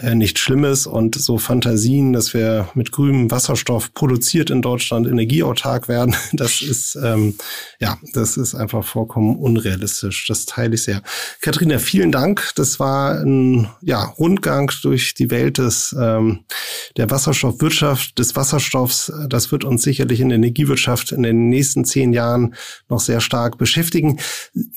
äh, 0.00 0.14
nichts 0.14 0.40
Schlimmes 0.40 0.86
und 0.86 1.14
so 1.14 1.38
Fantasien, 1.38 2.12
dass 2.12 2.34
wir 2.34 2.68
mit 2.74 2.92
grünem 2.92 3.30
Wasserstoff 3.30 3.92
produziert 3.94 4.50
in 4.50 4.62
Deutschland 4.62 5.06
energieautark 5.06 5.88
werden, 5.88 6.14
das 6.32 6.62
ist 6.62 6.96
ähm, 7.02 7.34
ja, 7.80 7.98
das 8.12 8.36
ist 8.36 8.54
einfach 8.54 8.84
vollkommen 8.84 9.36
unrealistisch. 9.36 10.26
Das 10.26 10.46
teile 10.46 10.74
ich 10.74 10.82
sehr. 10.82 11.02
Katharina, 11.40 11.78
vielen 11.78 12.12
Dank. 12.12 12.50
Das 12.56 12.80
war 12.80 13.20
ein 13.20 13.68
ja, 13.82 14.04
Rundgang 14.04 14.70
durch 14.82 15.14
die 15.14 15.30
Welt 15.30 15.58
des 15.58 15.94
ähm, 15.98 16.44
der 16.96 17.10
Wasserstoffwirtschaft, 17.10 18.18
des 18.18 18.36
Wasserstoffs. 18.36 19.12
Das 19.28 19.52
wird 19.52 19.64
uns 19.64 19.82
sicherlich 19.82 20.20
in 20.20 20.28
der 20.30 20.36
Energiewirtschaft 20.36 21.12
in 21.12 21.22
den 21.22 21.48
nächsten 21.48 21.84
zehn 21.84 22.12
Jahren 22.12 22.54
noch 22.88 23.00
sehr 23.00 23.20
stark 23.20 23.58
beschäftigen. 23.58 24.18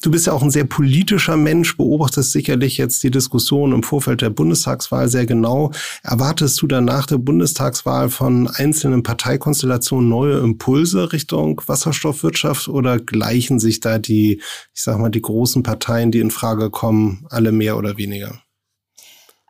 Du 0.02 0.12
bist 0.12 0.28
ja 0.28 0.34
auch 0.34 0.44
ein 0.44 0.52
sehr 0.52 0.66
politischer 0.66 1.38
Mensch, 1.38 1.78
beobachtest 1.78 2.32
sicherlich 2.32 2.78
jetzt 2.78 3.04
die 3.04 3.12
Diskussion 3.12 3.74
im 3.74 3.84
Vorfeld 3.84 4.22
der 4.22 4.30
Bundestagswahl 4.30 5.10
sehr 5.12 5.26
genau. 5.26 5.72
Erwartest 6.04 6.62
du 6.62 6.68
dann 6.68 6.86
nach 6.86 7.06
der 7.06 7.18
Bundestagswahl 7.18 8.10
von 8.10 8.48
einzelnen 8.48 9.04
Parteikonstellationen 9.04 10.10
neue 10.10 10.40
Impulse 10.40 11.14
Richtung 11.14 11.62
Wasserstoffwirtschaft 11.66 12.68
oder 12.68 13.00
gleichen 13.00 13.60
sich 13.60 13.80
da 13.80 14.00
die, 14.00 14.42
ich 14.74 14.82
sag 14.82 14.98
mal, 14.98 15.10
die 15.10 15.22
großen 15.22 15.62
Parteien, 15.62 16.12
die 16.12 16.20
in 16.20 16.32
Frage 16.32 16.70
kommen, 16.70 17.26
alle 17.30 17.52
mehr 17.52 17.78
oder 17.78 17.98
weniger? 17.98 18.42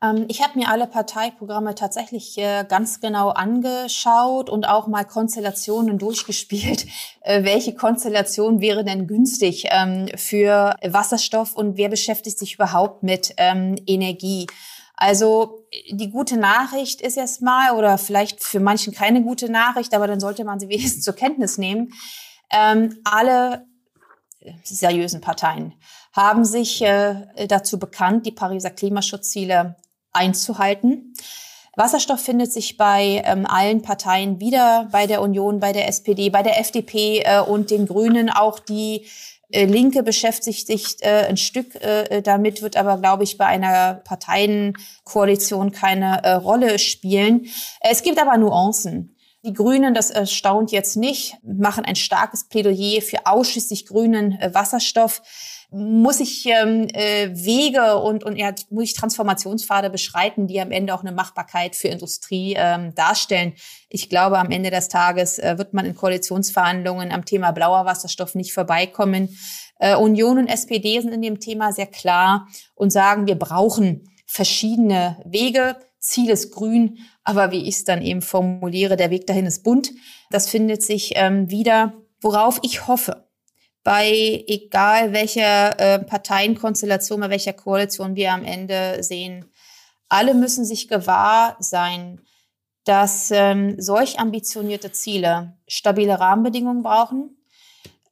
Ähm, 0.01 0.25
ich 0.27 0.41
habe 0.41 0.57
mir 0.57 0.69
alle 0.69 0.87
Parteiprogramme 0.87 1.75
tatsächlich 1.75 2.37
äh, 2.37 2.65
ganz 2.67 2.99
genau 2.99 3.29
angeschaut 3.29 4.49
und 4.49 4.67
auch 4.67 4.87
mal 4.87 5.05
Konstellationen 5.05 5.97
durchgespielt. 5.99 6.87
Äh, 7.21 7.43
welche 7.43 7.73
Konstellation 7.73 8.61
wäre 8.61 8.83
denn 8.83 9.07
günstig 9.07 9.65
ähm, 9.69 10.07
für 10.15 10.75
Wasserstoff 10.83 11.55
und 11.55 11.77
wer 11.77 11.89
beschäftigt 11.89 12.39
sich 12.39 12.55
überhaupt 12.55 13.03
mit 13.03 13.33
ähm, 13.37 13.75
Energie? 13.85 14.47
Also 15.01 15.65
die 15.89 16.11
gute 16.11 16.37
Nachricht 16.37 17.01
ist 17.01 17.17
erstmal, 17.17 17.75
oder 17.75 17.97
vielleicht 17.97 18.43
für 18.43 18.59
manchen 18.59 18.93
keine 18.93 19.23
gute 19.23 19.51
Nachricht, 19.51 19.95
aber 19.95 20.05
dann 20.05 20.19
sollte 20.19 20.43
man 20.43 20.59
sie 20.59 20.69
wenigstens 20.69 21.03
zur 21.03 21.15
Kenntnis 21.15 21.57
nehmen. 21.57 21.91
Ähm, 22.51 22.99
alle 23.03 23.65
seriösen 24.63 25.19
Parteien 25.19 25.73
haben 26.13 26.45
sich 26.45 26.83
äh, 26.83 27.47
dazu 27.47 27.79
bekannt, 27.79 28.27
die 28.27 28.31
Pariser 28.31 28.69
Klimaschutzziele 28.69 29.75
einzuhalten. 30.13 31.15
Wasserstoff 31.75 32.19
findet 32.19 32.53
sich 32.53 32.77
bei 32.77 33.23
ähm, 33.25 33.47
allen 33.47 33.81
Parteien 33.81 34.39
wieder, 34.39 34.87
bei 34.91 35.07
der 35.07 35.23
Union, 35.23 35.59
bei 35.59 35.73
der 35.73 35.87
SPD, 35.87 36.29
bei 36.29 36.43
der 36.43 36.59
FDP 36.59 37.23
äh, 37.25 37.39
und 37.39 37.71
den 37.71 37.87
Grünen. 37.87 38.29
Auch 38.29 38.59
die 38.59 38.97
äh, 39.05 39.40
Linke 39.53 40.03
beschäftigt 40.03 40.67
sich 40.67 40.97
äh, 41.01 41.25
ein 41.27 41.37
Stück 41.37 41.75
äh, 41.75 42.21
damit, 42.21 42.61
wird 42.61 42.77
aber, 42.77 42.97
glaube 42.97 43.23
ich, 43.23 43.37
bei 43.37 43.45
einer 43.45 43.95
Parteienkoalition 43.95 45.71
keine 45.71 46.23
äh, 46.23 46.31
Rolle 46.33 46.79
spielen. 46.79 47.47
Es 47.81 48.03
gibt 48.03 48.21
aber 48.21 48.37
Nuancen. 48.37 49.15
Die 49.43 49.53
Grünen, 49.53 49.95
das 49.95 50.11
erstaunt 50.11 50.71
jetzt 50.71 50.97
nicht, 50.97 51.35
machen 51.43 51.83
ein 51.83 51.95
starkes 51.95 52.47
Plädoyer 52.47 53.01
für 53.01 53.25
ausschließlich 53.25 53.87
grünen 53.87 54.33
äh, 54.39 54.53
Wasserstoff 54.53 55.21
muss 55.73 56.19
ich 56.19 56.45
ähm, 56.47 56.89
äh, 56.93 57.29
Wege 57.33 57.95
und, 57.95 58.25
und 58.25 58.35
ja, 58.35 58.53
muss 58.69 58.83
ich 58.83 58.93
Transformationspfade 58.93 59.89
beschreiten, 59.89 60.45
die 60.45 60.59
am 60.59 60.69
Ende 60.69 60.93
auch 60.93 60.99
eine 60.99 61.13
Machbarkeit 61.13 61.77
für 61.77 61.87
Industrie 61.87 62.55
ähm, 62.57 62.93
darstellen. 62.93 63.53
Ich 63.87 64.09
glaube, 64.09 64.37
am 64.37 64.51
Ende 64.51 64.69
des 64.69 64.89
Tages 64.89 65.39
äh, 65.39 65.57
wird 65.57 65.73
man 65.73 65.85
in 65.85 65.95
Koalitionsverhandlungen 65.95 67.13
am 67.13 67.23
Thema 67.23 67.51
blauer 67.51 67.85
Wasserstoff 67.85 68.35
nicht 68.35 68.51
vorbeikommen. 68.51 69.37
Äh, 69.79 69.95
Union 69.95 70.39
und 70.39 70.47
SPD 70.47 70.99
sind 70.99 71.13
in 71.13 71.21
dem 71.21 71.39
Thema 71.39 71.71
sehr 71.71 71.87
klar 71.87 72.49
und 72.75 72.91
sagen, 72.91 73.25
wir 73.25 73.35
brauchen 73.35 74.09
verschiedene 74.25 75.21
Wege. 75.25 75.77
Ziel 75.99 76.31
ist 76.31 76.51
grün, 76.51 76.97
aber 77.23 77.51
wie 77.51 77.61
ich 77.61 77.75
es 77.75 77.83
dann 77.85 78.01
eben 78.01 78.21
formuliere, 78.21 78.97
der 78.97 79.09
Weg 79.09 79.25
dahin 79.25 79.45
ist 79.45 79.63
bunt. 79.63 79.91
Das 80.31 80.49
findet 80.49 80.83
sich 80.83 81.13
ähm, 81.15 81.49
wieder, 81.49 81.93
worauf 82.19 82.59
ich 82.61 82.87
hoffe 82.87 83.30
bei 83.83 84.43
egal 84.47 85.13
welcher 85.13 85.79
äh, 85.79 85.99
Parteienkonstellation, 85.99 87.19
bei 87.19 87.29
welcher 87.29 87.53
Koalition 87.53 88.15
wir 88.15 88.31
am 88.31 88.43
Ende 88.45 89.03
sehen. 89.03 89.45
Alle 90.09 90.33
müssen 90.33 90.65
sich 90.65 90.87
gewahr 90.87 91.55
sein, 91.59 92.21
dass 92.83 93.31
ähm, 93.31 93.75
solch 93.79 94.19
ambitionierte 94.19 94.91
Ziele 94.91 95.57
stabile 95.67 96.19
Rahmenbedingungen 96.19 96.83
brauchen, 96.83 97.37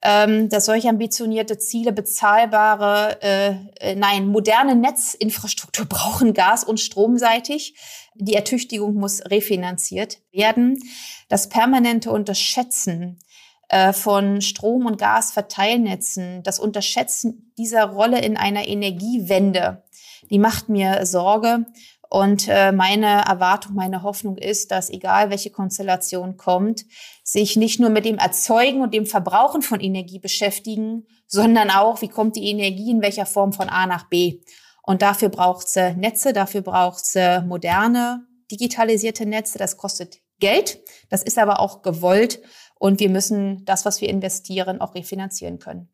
ähm, 0.01 0.49
dass 0.49 0.65
solch 0.65 0.87
ambitionierte 0.87 1.57
Ziele 1.57 1.91
bezahlbare, 1.91 3.21
äh, 3.21 3.55
äh, 3.79 3.95
nein, 3.95 4.27
moderne 4.27 4.75
Netzinfrastruktur 4.75 5.85
brauchen, 5.89 6.33
gas- 6.33 6.63
und 6.63 6.79
stromseitig. 6.79 7.75
Die 8.15 8.35
Ertüchtigung 8.35 8.95
muss 8.95 9.21
refinanziert 9.25 10.19
werden. 10.31 10.79
Das 11.27 11.49
permanente 11.49 12.11
Unterschätzen 12.11 13.19
von 13.93 14.41
Strom- 14.41 14.87
und 14.87 14.97
Gasverteilnetzen, 14.97 16.41
das 16.43 16.59
Unterschätzen 16.59 17.53
dieser 17.57 17.85
Rolle 17.85 18.19
in 18.19 18.35
einer 18.35 18.67
Energiewende, 18.67 19.83
die 20.29 20.39
macht 20.39 20.69
mir 20.69 21.05
Sorge. 21.05 21.65
Und 22.09 22.47
äh, 22.47 22.71
meine 22.71 23.23
Erwartung, 23.27 23.75
meine 23.75 24.01
Hoffnung 24.01 24.37
ist, 24.37 24.71
dass 24.71 24.89
egal 24.89 25.29
welche 25.29 25.51
Konstellation 25.51 26.37
kommt, 26.37 26.85
sich 27.23 27.55
nicht 27.55 27.79
nur 27.79 27.91
mit 27.91 28.05
dem 28.05 28.17
Erzeugen 28.17 28.81
und 28.81 28.95
dem 28.95 29.05
Verbrauchen 29.05 29.61
von 29.61 29.79
Energie 29.79 30.17
beschäftigen, 30.17 31.05
sondern 31.27 31.69
auch, 31.69 32.01
wie 32.01 32.07
kommt 32.07 32.35
die 32.35 32.49
Energie 32.49 32.89
in 32.89 33.03
welcher 33.03 33.27
Form 33.27 33.53
von 33.53 33.69
A 33.69 33.85
nach 33.85 34.09
B. 34.09 34.39
Und 34.81 35.03
dafür 35.03 35.29
braucht 35.29 35.67
es 35.67 35.75
Netze, 35.95 36.33
dafür 36.33 36.61
braucht 36.61 37.03
es 37.03 37.43
moderne, 37.45 38.25
digitalisierte 38.49 39.27
Netze. 39.27 39.59
Das 39.59 39.77
kostet 39.77 40.17
Geld, 40.39 40.79
das 41.09 41.21
ist 41.21 41.37
aber 41.37 41.59
auch 41.59 41.83
gewollt. 41.83 42.41
Und 42.79 42.99
wir 42.99 43.09
müssen 43.09 43.63
das, 43.65 43.85
was 43.85 44.01
wir 44.01 44.09
investieren, 44.09 44.81
auch 44.81 44.95
refinanzieren 44.95 45.59
können. 45.59 45.89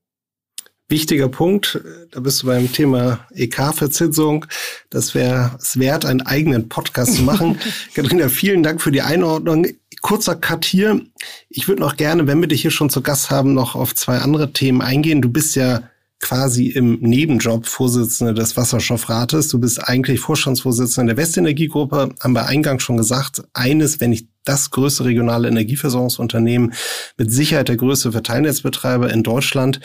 Wichtiger 0.87 1.29
Punkt, 1.29 1.81
da 2.11 2.19
bist 2.19 2.43
du 2.43 2.47
beim 2.47 2.71
Thema 2.71 3.25
EK-Verzinsung. 3.33 4.45
Das 4.91 5.15
wäre 5.15 5.57
es 5.59 5.79
wert, 5.79 6.05
einen 6.05 6.21
eigenen 6.21 6.69
Podcast 6.69 7.15
zu 7.15 7.23
machen. 7.23 7.57
Katharina, 7.95 8.29
vielen 8.29 8.61
Dank 8.61 8.81
für 8.81 8.91
die 8.91 9.01
Einordnung. 9.01 9.65
kurzer 10.03 10.35
Cut 10.35 10.63
hier. 10.63 11.01
Ich 11.49 11.67
würde 11.67 11.81
noch 11.81 11.97
gerne, 11.97 12.27
wenn 12.27 12.39
wir 12.39 12.47
dich 12.47 12.61
hier 12.61 12.69
schon 12.69 12.91
zu 12.91 13.01
Gast 13.01 13.31
haben, 13.31 13.55
noch 13.55 13.73
auf 13.73 13.95
zwei 13.95 14.19
andere 14.19 14.53
Themen 14.53 14.83
eingehen. 14.83 15.23
Du 15.23 15.29
bist 15.29 15.55
ja 15.55 15.89
quasi 16.25 16.69
im 16.69 16.97
Nebenjob 17.01 17.67
Vorsitzende 17.67 18.33
des 18.33 18.57
Wasserstoffrates. 18.57 19.47
Du 19.47 19.59
bist 19.59 19.87
eigentlich 19.87 20.19
Vorstandsvorsitzender 20.19 21.13
der 21.13 21.23
Westenergiegruppe, 21.23 22.15
haben 22.19 22.33
wir 22.33 22.47
eingangs 22.47 22.81
schon 22.81 22.97
gesagt, 22.97 23.43
eines, 23.53 24.01
wenn 24.01 24.09
nicht 24.09 24.27
das 24.43 24.71
größte 24.71 25.05
regionale 25.05 25.47
Energieversorgungsunternehmen, 25.47 26.73
mit 27.17 27.31
Sicherheit 27.31 27.69
der 27.69 27.77
größte 27.77 28.11
Verteilnetzbetreiber 28.11 29.13
in 29.13 29.21
Deutschland. 29.21 29.79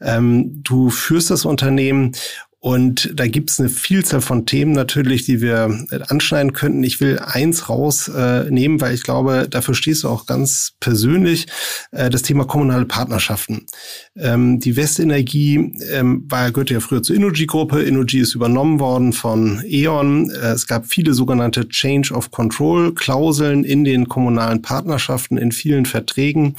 Ähm, 0.00 0.64
du 0.64 0.90
führst 0.90 1.30
das 1.30 1.44
Unternehmen 1.44 2.10
und 2.64 3.10
da 3.12 3.26
gibt 3.26 3.50
es 3.50 3.60
eine 3.60 3.68
Vielzahl 3.68 4.22
von 4.22 4.46
Themen 4.46 4.72
natürlich, 4.72 5.26
die 5.26 5.42
wir 5.42 5.86
äh, 5.90 5.98
anschneiden 6.08 6.54
könnten. 6.54 6.82
Ich 6.82 6.98
will 6.98 7.18
eins 7.18 7.68
rausnehmen, 7.68 8.78
äh, 8.78 8.80
weil 8.80 8.94
ich 8.94 9.02
glaube, 9.02 9.48
dafür 9.50 9.74
stehst 9.74 10.02
du 10.02 10.08
auch 10.08 10.24
ganz 10.24 10.72
persönlich, 10.80 11.46
äh, 11.90 12.08
das 12.08 12.22
Thema 12.22 12.46
kommunale 12.46 12.86
Partnerschaften. 12.86 13.66
Ähm, 14.16 14.60
die 14.60 14.76
Westenergie 14.76 15.74
ähm, 15.90 16.24
war, 16.26 16.52
gehörte 16.52 16.72
ja 16.72 16.80
früher 16.80 17.02
zur 17.02 17.16
Innogy-Gruppe. 17.16 17.82
Innogy 17.82 18.20
ist 18.20 18.34
übernommen 18.34 18.80
worden 18.80 19.12
von 19.12 19.62
E.ON. 19.66 20.30
Äh, 20.30 20.52
es 20.52 20.66
gab 20.66 20.86
viele 20.86 21.12
sogenannte 21.12 21.68
Change 21.68 22.14
of 22.14 22.30
Control-Klauseln 22.30 23.64
in 23.64 23.84
den 23.84 24.08
kommunalen 24.08 24.62
Partnerschaften, 24.62 25.36
in 25.36 25.52
vielen 25.52 25.84
Verträgen. 25.84 26.56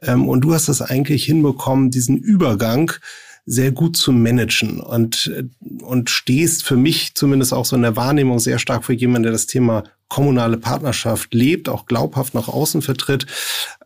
Ähm, 0.00 0.26
und 0.30 0.40
du 0.40 0.54
hast 0.54 0.70
das 0.70 0.80
eigentlich 0.80 1.26
hinbekommen, 1.26 1.90
diesen 1.90 2.16
Übergang 2.16 2.92
sehr 3.44 3.72
gut 3.72 3.96
zu 3.96 4.12
managen 4.12 4.80
und, 4.80 5.32
und 5.82 6.10
stehst 6.10 6.64
für 6.64 6.76
mich 6.76 7.14
zumindest 7.14 7.52
auch 7.52 7.64
so 7.64 7.74
in 7.74 7.82
der 7.82 7.96
Wahrnehmung 7.96 8.38
sehr 8.38 8.58
stark 8.58 8.84
für 8.84 8.92
jemanden, 8.92 9.24
der 9.24 9.32
das 9.32 9.46
Thema 9.46 9.84
kommunale 10.12 10.58
Partnerschaft 10.58 11.32
lebt, 11.32 11.70
auch 11.70 11.86
glaubhaft 11.86 12.34
nach 12.34 12.46
außen 12.46 12.82
vertritt. 12.82 13.26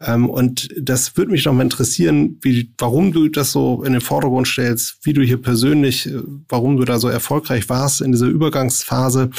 Ähm, 0.00 0.28
und 0.28 0.68
das 0.76 1.16
würde 1.16 1.30
mich 1.30 1.44
noch 1.44 1.52
mal 1.52 1.62
interessieren, 1.62 2.38
wie, 2.42 2.72
warum 2.78 3.12
du 3.12 3.28
das 3.28 3.52
so 3.52 3.84
in 3.84 3.92
den 3.92 4.02
Vordergrund 4.02 4.48
stellst, 4.48 4.98
wie 5.02 5.12
du 5.12 5.22
hier 5.22 5.40
persönlich, 5.40 6.06
äh, 6.06 6.20
warum 6.48 6.78
du 6.78 6.84
da 6.84 6.98
so 6.98 7.08
erfolgreich 7.08 7.68
warst 7.68 8.00
in 8.00 8.10
dieser 8.10 8.26
Übergangsphase 8.26 9.30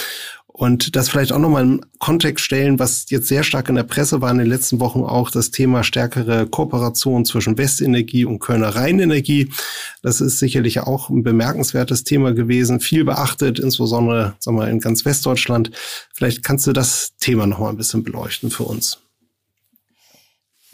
und 0.57 0.95
das 0.95 1.07
vielleicht 1.07 1.31
auch 1.31 1.37
nochmal 1.37 1.61
im 1.61 1.81
Kontext 1.99 2.43
stellen, 2.43 2.79
was 2.79 3.05
jetzt 3.09 3.27
sehr 3.27 3.43
stark 3.43 3.69
in 3.69 3.75
der 3.75 3.83
Presse 3.83 4.21
war 4.21 4.31
in 4.31 4.39
den 4.39 4.47
letzten 4.47 4.79
Wochen 4.79 5.03
auch 5.03 5.29
das 5.29 5.51
Thema 5.51 5.83
stärkere 5.83 6.47
Kooperation 6.47 7.25
zwischen 7.25 7.59
Westenergie 7.59 8.25
und 8.25 8.39
Kölner 8.39 8.69
Rheinenergie. 8.69 9.51
Das 10.01 10.19
ist 10.19 10.39
sicherlich 10.39 10.79
auch 10.79 11.11
ein 11.11 11.21
bemerkenswertes 11.21 12.05
Thema 12.05 12.33
gewesen, 12.33 12.79
viel 12.79 13.05
beachtet, 13.05 13.59
insbesondere 13.59 14.33
sagen 14.39 14.57
wir, 14.57 14.67
in 14.67 14.79
ganz 14.79 15.05
Westdeutschland. 15.05 15.69
Vielleicht 16.11 16.43
kannst 16.43 16.65
du 16.65 16.73
das 16.73 17.13
Thema 17.19 17.45
nochmal 17.45 17.69
ein 17.69 17.77
bisschen 17.77 18.03
beleuchten 18.03 18.49
für 18.49 18.63
uns. 18.63 18.99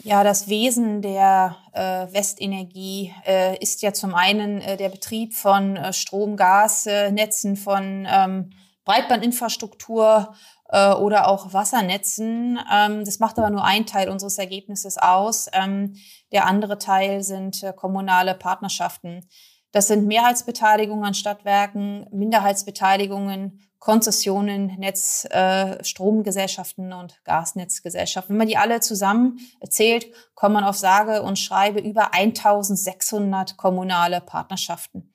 Ja, 0.02 0.24
das 0.24 0.48
Wesen 0.48 1.02
der 1.02 1.56
äh, 1.74 2.06
Westenergie 2.10 3.12
äh, 3.26 3.58
ist 3.58 3.82
ja 3.82 3.92
zum 3.92 4.14
einen 4.14 4.62
äh, 4.62 4.78
der 4.78 4.88
Betrieb 4.88 5.34
von 5.34 5.76
äh, 5.76 5.92
Strom, 5.92 6.38
Gas, 6.38 6.86
äh, 6.86 7.10
Netzen, 7.10 7.56
von 7.56 8.06
ähm, 8.10 8.50
Breitbandinfrastruktur 8.84 10.34
äh, 10.68 10.92
oder 10.92 11.28
auch 11.28 11.52
Wassernetzen. 11.52 12.58
Ähm, 12.72 13.04
das 13.04 13.18
macht 13.18 13.38
aber 13.38 13.50
nur 13.50 13.64
ein 13.64 13.86
Teil 13.86 14.08
unseres 14.08 14.38
Ergebnisses 14.38 14.98
aus. 14.98 15.48
Ähm, 15.52 15.94
der 16.32 16.46
andere 16.46 16.78
Teil 16.78 17.22
sind 17.22 17.62
äh, 17.62 17.72
kommunale 17.72 18.34
Partnerschaften. 18.34 19.26
Das 19.72 19.88
sind 19.88 20.06
Mehrheitsbeteiligungen 20.06 21.04
an 21.04 21.14
Stadtwerken, 21.14 22.06
Minderheitsbeteiligungen, 22.12 23.60
Konzessionen, 23.80 24.78
Netz, 24.78 25.26
äh, 25.30 25.82
Stromgesellschaften 25.84 26.92
und 26.92 27.22
Gasnetzgesellschaften. 27.24 28.32
Wenn 28.32 28.38
man 28.38 28.48
die 28.48 28.56
alle 28.56 28.80
zusammen 28.80 29.40
zählt, 29.68 30.06
kommt 30.34 30.54
man 30.54 30.64
auf 30.64 30.78
sage 30.78 31.22
und 31.22 31.38
schreibe 31.38 31.80
über 31.80 32.14
1600 32.14 33.56
kommunale 33.58 34.22
Partnerschaften. 34.22 35.12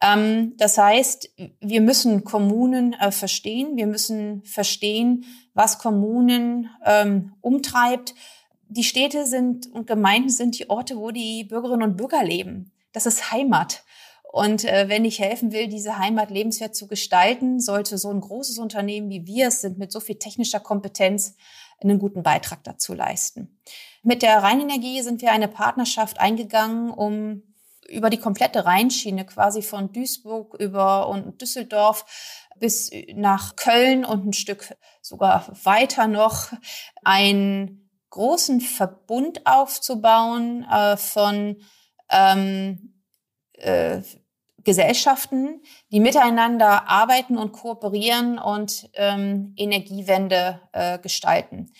Ähm, 0.00 0.54
das 0.56 0.78
heißt, 0.78 1.30
wir 1.60 1.80
müssen 1.80 2.24
Kommunen 2.24 2.92
äh, 2.94 3.10
verstehen. 3.10 3.76
Wir 3.76 3.86
müssen 3.86 4.42
verstehen, 4.44 5.24
was 5.54 5.78
Kommunen 5.78 6.70
ähm, 6.84 7.32
umtreibt. 7.40 8.14
Die 8.68 8.84
Städte 8.84 9.26
sind 9.26 9.70
und 9.72 9.86
Gemeinden 9.86 10.30
sind 10.30 10.58
die 10.58 10.70
Orte, 10.70 10.96
wo 10.96 11.10
die 11.10 11.44
Bürgerinnen 11.44 11.90
und 11.90 11.96
Bürger 11.96 12.24
leben. 12.24 12.72
Das 12.92 13.06
ist 13.06 13.30
Heimat. 13.32 13.84
Und 14.34 14.64
äh, 14.64 14.88
wenn 14.88 15.04
ich 15.04 15.20
helfen 15.20 15.52
will, 15.52 15.68
diese 15.68 15.98
Heimat 15.98 16.28
lebenswert 16.28 16.74
zu 16.74 16.88
gestalten, 16.88 17.60
sollte 17.60 17.98
so 17.98 18.10
ein 18.10 18.20
großes 18.20 18.58
Unternehmen 18.58 19.08
wie 19.08 19.26
wir 19.26 19.46
es 19.46 19.60
sind, 19.60 19.78
mit 19.78 19.92
so 19.92 20.00
viel 20.00 20.16
technischer 20.16 20.58
Kompetenz, 20.58 21.36
einen 21.80 22.00
guten 22.00 22.24
Beitrag 22.24 22.64
dazu 22.64 22.94
leisten. 22.94 23.60
Mit 24.02 24.22
der 24.22 24.42
Rheinenergie 24.42 25.02
sind 25.02 25.22
wir 25.22 25.30
eine 25.30 25.46
Partnerschaft 25.46 26.18
eingegangen, 26.18 26.90
um 26.90 27.42
über 27.88 28.10
die 28.10 28.18
komplette 28.18 28.64
Rheinschiene, 28.64 29.24
quasi 29.26 29.62
von 29.62 29.92
Duisburg 29.92 30.54
über 30.60 31.08
und 31.08 31.40
Düsseldorf 31.40 32.04
bis 32.58 32.90
nach 33.14 33.56
Köln 33.56 34.04
und 34.04 34.26
ein 34.26 34.32
Stück 34.32 34.76
sogar 35.00 35.46
weiter 35.64 36.06
noch, 36.06 36.52
einen 37.02 37.90
großen 38.10 38.60
Verbund 38.60 39.44
aufzubauen 39.44 40.64
äh, 40.70 40.96
von 40.96 41.56
ähm, 42.10 42.94
äh, 43.54 44.02
Gesellschaften, 44.62 45.60
die 45.92 46.00
miteinander 46.00 46.88
arbeiten 46.88 47.36
und 47.36 47.52
kooperieren 47.52 48.38
und 48.38 48.88
ähm, 48.94 49.52
Energiewende 49.56 50.60
äh, 50.72 50.98
gestalten. 50.98 51.70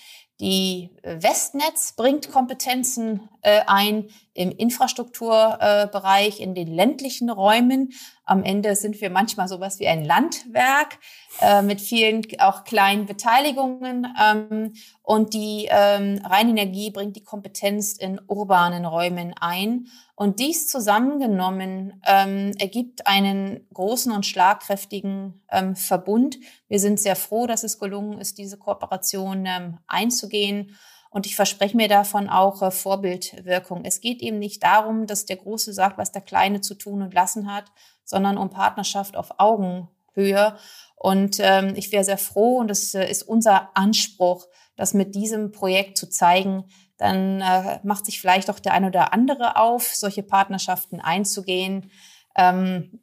Die 0.40 0.90
Westnetz 1.03 1.93
bringt 1.93 2.31
Kompetenzen 2.31 3.29
äh, 3.43 3.62
ein 3.67 4.09
im 4.35 4.51
Infrastrukturbereich, 4.51 6.40
in 6.40 6.55
den 6.55 6.66
ländlichen 6.66 7.31
Räumen. 7.31 7.92
Am 8.25 8.42
Ende 8.42 8.75
sind 8.75 9.01
wir 9.01 9.09
manchmal 9.09 9.49
sowas 9.49 9.79
wie 9.79 9.87
ein 9.87 10.05
Landwerk 10.05 10.99
äh, 11.40 11.62
mit 11.62 11.81
vielen 11.81 12.23
auch 12.40 12.64
kleinen 12.64 13.07
Beteiligungen. 13.07 14.07
Ähm, 14.20 14.75
und 15.03 15.35
die 15.35 15.68
ähm, 15.70 16.20
Rheinenergie 16.25 16.90
bringt 16.90 17.16
die 17.16 17.23
Kompetenz 17.23 17.97
in 17.97 18.20
urbanen 18.27 18.85
Räumen 18.85 19.35
ein. 19.40 19.87
Und 20.16 20.40
dies 20.40 20.68
zusammengenommen 20.68 22.01
ähm, 22.07 22.53
ergibt 22.59 23.07
einen 23.07 23.66
großen 23.73 24.12
und 24.12 24.27
schlagkräftigen 24.27 25.42
ähm, 25.51 25.77
Verbund. 25.77 26.38
Wir 26.68 26.81
sind 26.81 26.99
sehr 26.99 27.16
froh, 27.16 27.47
dass 27.47 27.62
es 27.62 27.79
gelungen 27.79 28.20
ist, 28.20 28.38
diese 28.38 28.59
Kooperation 28.59 29.44
ähm, 29.47 29.79
einzugehen. 29.87 30.77
Und 31.14 31.27
ich 31.27 31.37
verspreche 31.37 31.77
mir 31.77 31.87
davon 31.87 32.29
auch 32.29 32.61
äh, 32.61 32.72
Vorbildwirkung. 32.72 33.85
Es 33.85 34.00
geht 34.00 34.20
eben 34.20 34.40
nicht 34.40 34.64
darum, 34.64 35.07
dass 35.07 35.27
der 35.27 35.37
Große 35.37 35.72
sagt, 35.72 35.96
was 35.96 36.11
der 36.11 36.22
Kleine 36.22 36.61
zu 36.61 36.74
tun 36.74 37.03
und 37.03 37.14
lassen 37.14 37.55
hat, 37.55 37.66
sondern 38.05 38.37
um 38.37 38.50
Partnerschaft 38.50 39.16
auf 39.16 39.38
Augenhöhe. 39.38 40.57
Und 40.96 41.37
ähm, 41.38 41.74
ich 41.77 41.92
wäre 41.92 42.03
sehr 42.03 42.18
froh, 42.18 42.57
und 42.57 42.68
es 42.68 42.96
äh, 42.96 43.09
ist 43.09 43.22
unser 43.22 43.70
Anspruch, 43.74 44.48
das 44.74 44.92
mit 44.92 45.14
diesem 45.14 45.53
Projekt 45.53 45.98
zu 45.98 46.11
zeigen, 46.11 46.64
dann 46.96 47.40
äh, 47.40 47.79
macht 47.85 48.07
sich 48.07 48.20
vielleicht 48.20 48.50
auch 48.50 48.59
der 48.59 48.72
ein 48.72 48.85
oder 48.85 49.12
andere 49.12 49.57
auf, 49.57 49.94
solche 49.94 50.24
Partnerschaften 50.24 50.98
einzugehen. 50.98 51.92
Ähm, 52.35 52.98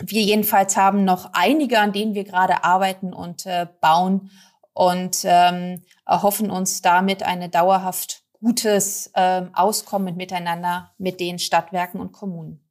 wir 0.00 0.22
jedenfalls 0.22 0.76
haben 0.76 1.04
noch 1.04 1.30
einige, 1.32 1.80
an 1.80 1.92
denen 1.92 2.14
wir 2.14 2.22
gerade 2.22 2.62
arbeiten 2.62 3.12
und 3.12 3.46
äh, 3.46 3.66
bauen 3.80 4.30
und 4.78 5.22
ähm, 5.24 5.82
erhoffen 6.06 6.52
uns 6.52 6.82
damit 6.82 7.24
eine 7.24 7.48
dauerhaft 7.48 8.22
gutes 8.40 9.10
äh, 9.14 9.42
Auskommen 9.52 10.16
miteinander 10.16 10.92
mit 10.98 11.18
den 11.18 11.40
Stadtwerken 11.40 12.00
und 12.00 12.12
Kommunen. 12.12 12.64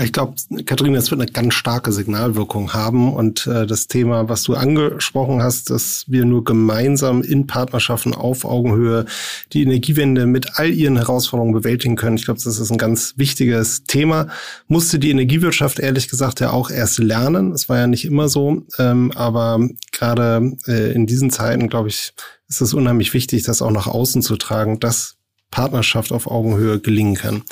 Ich 0.00 0.12
glaube, 0.12 0.34
Katharina, 0.64 0.98
es 0.98 1.10
wird 1.10 1.20
eine 1.20 1.30
ganz 1.30 1.54
starke 1.54 1.90
Signalwirkung 1.90 2.72
haben. 2.72 3.12
Und 3.12 3.48
äh, 3.48 3.66
das 3.66 3.88
Thema, 3.88 4.28
was 4.28 4.44
du 4.44 4.54
angesprochen 4.54 5.42
hast, 5.42 5.70
dass 5.70 6.04
wir 6.06 6.24
nur 6.24 6.44
gemeinsam 6.44 7.22
in 7.22 7.48
Partnerschaften 7.48 8.14
auf 8.14 8.44
Augenhöhe 8.44 9.06
die 9.52 9.62
Energiewende 9.62 10.26
mit 10.26 10.56
all 10.56 10.70
ihren 10.70 10.96
Herausforderungen 10.96 11.52
bewältigen 11.52 11.96
können. 11.96 12.16
Ich 12.16 12.26
glaube, 12.26 12.40
das 12.42 12.58
ist 12.58 12.70
ein 12.70 12.78
ganz 12.78 13.14
wichtiges 13.16 13.82
Thema. 13.84 14.28
Musste 14.68 15.00
die 15.00 15.10
Energiewirtschaft 15.10 15.80
ehrlich 15.80 16.08
gesagt 16.08 16.38
ja 16.38 16.50
auch 16.50 16.70
erst 16.70 16.98
lernen. 16.98 17.50
Es 17.50 17.68
war 17.68 17.78
ja 17.78 17.88
nicht 17.88 18.04
immer 18.04 18.28
so. 18.28 18.62
Ähm, 18.78 19.10
aber 19.16 19.58
gerade 19.90 20.56
äh, 20.68 20.92
in 20.92 21.06
diesen 21.06 21.30
Zeiten, 21.30 21.68
glaube 21.68 21.88
ich, 21.88 22.12
ist 22.48 22.60
es 22.60 22.72
unheimlich 22.72 23.14
wichtig, 23.14 23.42
das 23.42 23.62
auch 23.62 23.72
nach 23.72 23.88
außen 23.88 24.22
zu 24.22 24.36
tragen, 24.36 24.78
dass 24.78 25.17
Partnerschaft 25.50 26.12
auf 26.12 26.26
Augenhöhe 26.26 26.80
gelingen 26.80 27.14
kann. 27.14 27.42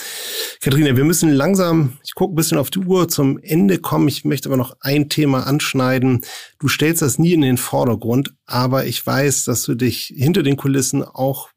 Katharina, 0.60 0.96
wir 0.96 1.04
müssen 1.04 1.30
langsam, 1.30 1.98
ich 2.04 2.14
gucke 2.14 2.34
ein 2.34 2.36
bisschen 2.36 2.58
auf 2.58 2.70
die 2.70 2.80
Uhr, 2.80 3.08
zum 3.08 3.38
Ende 3.38 3.78
kommen. 3.78 4.08
Ich 4.08 4.24
möchte 4.24 4.48
aber 4.48 4.56
noch 4.56 4.76
ein 4.80 5.08
Thema 5.08 5.46
anschneiden. 5.46 6.22
Du 6.58 6.68
stellst 6.68 7.02
das 7.02 7.18
nie 7.18 7.32
in 7.32 7.40
den 7.40 7.56
Vordergrund, 7.56 8.34
aber 8.44 8.86
ich 8.86 9.04
weiß, 9.04 9.44
dass 9.44 9.62
du 9.62 9.74
dich 9.74 10.12
hinter 10.14 10.42
den 10.42 10.56
Kulissen 10.56 11.02
auch 11.02 11.48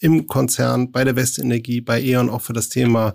im 0.00 0.26
Konzern, 0.26 0.90
bei 0.90 1.04
der 1.04 1.14
Westenergie, 1.14 1.80
bei 1.80 2.02
E.ON 2.02 2.30
auch 2.30 2.40
für 2.40 2.52
das 2.54 2.70
Thema 2.70 3.14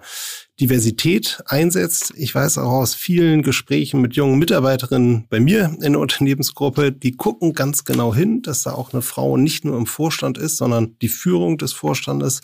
Diversität 0.59 1.41
einsetzt. 1.47 2.13
Ich 2.15 2.33
weiß 2.33 2.59
auch 2.59 2.71
aus 2.71 2.95
vielen 2.95 3.41
Gesprächen 3.41 4.01
mit 4.01 4.15
jungen 4.15 4.39
Mitarbeiterinnen 4.39 5.25
bei 5.29 5.39
mir 5.39 5.75
in 5.81 5.93
der 5.93 5.99
Unternehmensgruppe, 5.99 6.91
die 6.91 7.11
gucken 7.11 7.53
ganz 7.53 7.83
genau 7.83 8.13
hin, 8.15 8.41
dass 8.41 8.63
da 8.63 8.73
auch 8.73 8.93
eine 8.93 9.01
Frau 9.01 9.35
nicht 9.35 9.65
nur 9.65 9.77
im 9.77 9.87
Vorstand 9.87 10.37
ist, 10.37 10.57
sondern 10.57 10.95
die 11.01 11.09
Führung 11.09 11.57
des 11.57 11.73
Vorstandes 11.73 12.41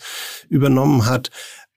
übernommen 0.48 1.06
hat. 1.06 1.30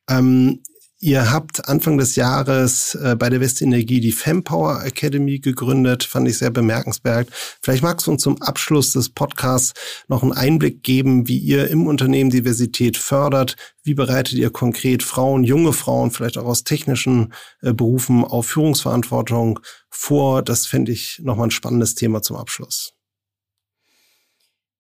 Ähm, 0.10 0.62
Ihr 1.06 1.32
habt 1.32 1.70
Anfang 1.70 2.00
des 2.00 2.16
Jahres 2.16 2.96
äh, 2.96 3.16
bei 3.16 3.30
der 3.30 3.40
Westenergie 3.40 4.00
die 4.00 4.12
Fempower 4.12 4.84
Academy 4.84 5.38
gegründet, 5.38 6.04
fand 6.04 6.28
ich 6.28 6.40
sehr 6.40 6.50
bemerkenswert. 6.50 7.30
Vielleicht 7.62 7.84
magst 7.84 8.08
du 8.08 8.12
uns 8.12 8.24
zum 8.24 8.42
Abschluss 8.42 8.92
des 8.94 9.10
Podcasts 9.10 9.80
noch 10.08 10.24
einen 10.24 10.32
Einblick 10.34 10.82
geben, 10.82 11.28
wie 11.28 11.38
ihr 11.38 11.68
im 11.68 11.86
Unternehmen 11.86 12.32
Diversität 12.32 12.98
fördert. 12.98 13.56
Wie 13.84 13.94
bereitet 13.94 14.40
ihr 14.40 14.50
konkret 14.50 15.04
Frauen, 15.04 15.44
junge 15.44 15.74
Frauen, 15.74 16.10
vielleicht 16.10 16.40
auch 16.40 16.46
aus 16.46 16.64
technischen 16.64 17.34
äh, 17.62 17.72
Berufen 17.72 18.26
auf 18.26 18.48
Führungsverantwortung 18.48 19.60
vor? 19.92 20.42
Das 20.42 20.66
fände 20.66 20.92
ich 20.92 21.22
nochmal 21.22 21.50
ein 21.50 21.52
spannendes 21.52 21.94
Thema 21.94 22.24
zum 22.24 22.36
Abschluss. 22.36 22.95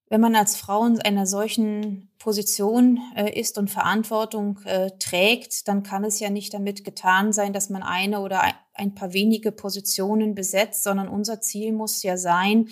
Wenn 0.08 0.22
man 0.22 0.36
als 0.36 0.56
Frau 0.56 0.86
in 0.86 1.02
einer 1.02 1.26
solchen 1.26 2.10
Position 2.20 3.00
äh, 3.16 3.40
ist 3.40 3.58
und 3.58 3.70
Verantwortung 3.70 4.60
äh, 4.66 4.92
trägt, 5.00 5.68
dann 5.68 5.84
kann 5.84 6.04
es 6.04 6.20
ja 6.20 6.30
nicht 6.30 6.54
damit 6.54 6.84
getan 6.84 7.34
sein, 7.34 7.54
dass 7.54 7.70
man 7.70 7.82
eine 7.82 8.20
oder 8.20 8.44
ein, 8.74 8.94
paar 8.94 9.14
wenige 9.14 9.52
Positionen 9.52 10.36
besetzt, 10.36 10.84
sondern 10.84 11.08
unser 11.08 11.42
Ziel 11.42 11.72
muss 11.72 12.04
ja 12.04 12.18
sein, 12.18 12.70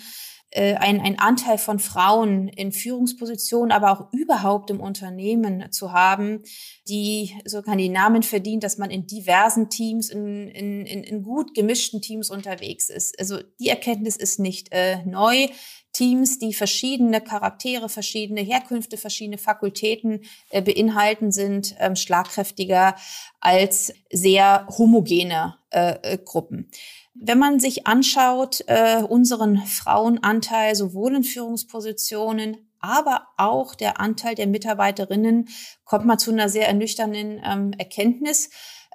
äh, 0.54 0.74
ein, 0.74 1.00
ein 1.00 1.18
Anteil 1.18 1.58
von 1.58 1.80
Frauen 1.80 2.46
in 2.46 2.70
Führungspositionen, 2.70 3.72
aber 3.72 3.90
auch 3.90 4.12
überhaupt 4.12 4.70
im 4.70 4.80
Unternehmen 4.80 5.72
zu 5.72 5.92
haben, 5.92 6.42
die 6.86 7.34
sogar 7.44 7.74
die 7.74 7.88
Namen 7.88 8.22
verdient, 8.22 8.62
dass 8.62 8.78
man 8.78 8.90
in 8.90 9.08
diversen 9.08 9.68
Teams, 9.68 10.10
in, 10.10 10.46
in, 10.48 10.86
in 10.86 11.22
gut 11.24 11.54
gemischten 11.54 12.00
Teams 12.00 12.30
unterwegs 12.30 12.88
ist. 12.88 13.18
Also 13.18 13.38
die 13.58 13.68
Erkenntnis 13.68 14.16
ist 14.16 14.38
nicht 14.38 14.68
äh, 14.70 15.04
neu. 15.04 15.48
Teams, 15.94 16.38
die 16.38 16.52
verschiedene 16.52 17.22
Charaktere, 17.22 17.88
verschiedene 17.88 18.42
Herkünfte, 18.42 18.98
verschiedene 18.98 19.38
Fakultäten 19.38 20.22
äh, 20.50 20.60
beinhalten, 20.60 21.32
sind 21.32 21.74
ähm, 21.78 21.96
schlagkräftiger 21.96 22.96
als 23.40 23.94
sehr 24.12 24.66
homogene 24.76 25.56
äh, 25.70 25.94
äh, 26.02 26.18
Gruppen. 26.18 26.68
Wenn 27.14 27.38
man 27.38 27.60
sich 27.60 27.86
anschaut, 27.86 28.64
äh, 28.66 29.02
unseren 29.02 29.58
Frauenanteil 29.58 30.74
sowohl 30.74 31.14
in 31.14 31.24
Führungspositionen, 31.24 32.68
aber 32.80 33.28
auch 33.38 33.74
der 33.74 34.00
Anteil 34.00 34.34
der 34.34 34.48
Mitarbeiterinnen, 34.48 35.48
kommt 35.84 36.06
man 36.06 36.18
zu 36.18 36.32
einer 36.32 36.48
sehr 36.48 36.66
ernüchternden 36.66 37.40
ähm, 37.42 37.72
Erkenntnis. 37.78 38.50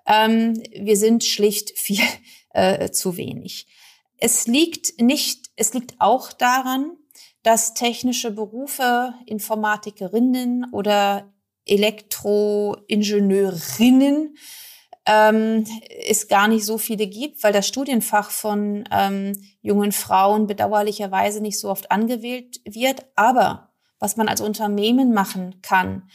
Ähm, 0.06 0.62
wir 0.78 0.97
sind 0.97 1.24
schlicht 1.24 1.78
viel 1.78 2.04
äh, 2.54 2.91
zu 2.91 3.16
wenig. 3.16 3.68
Es 4.20 4.48
liegt 4.48 5.02
nicht, 5.02 5.50
es 5.56 5.74
liegt 5.74 5.96
auch 6.00 6.34
daran, 6.34 6.98
dass 7.44 7.74
technische 7.74 8.32
Berufe, 8.32 9.14
Informatikerinnen 9.26 10.68
oder 10.72 11.32
Elektroingenieurinnen 11.66 14.36
ähm, 15.06 15.66
es 16.06 16.28
gar 16.28 16.48
nicht 16.48 16.66
so 16.66 16.78
viele 16.78 17.08
gibt, 17.08 17.44
weil 17.44 17.54
das 17.54 17.68
Studienfach 17.68 18.30
von 18.30 18.88
ähm, 18.92 19.34
jungen 19.62 19.92
Frauen 19.92 20.48
bedauerlicherweise 20.48 21.42
nicht 21.42 21.60
so 21.60 21.70
oft 21.70 21.92
angewählt 21.92 22.60
wird. 22.66 23.06
Aber 23.16 23.72
was 24.00 24.18
man 24.18 24.28
als 24.28 24.42
Unternehmen 24.42 25.14
machen 25.14 25.62
kann, 25.62 26.10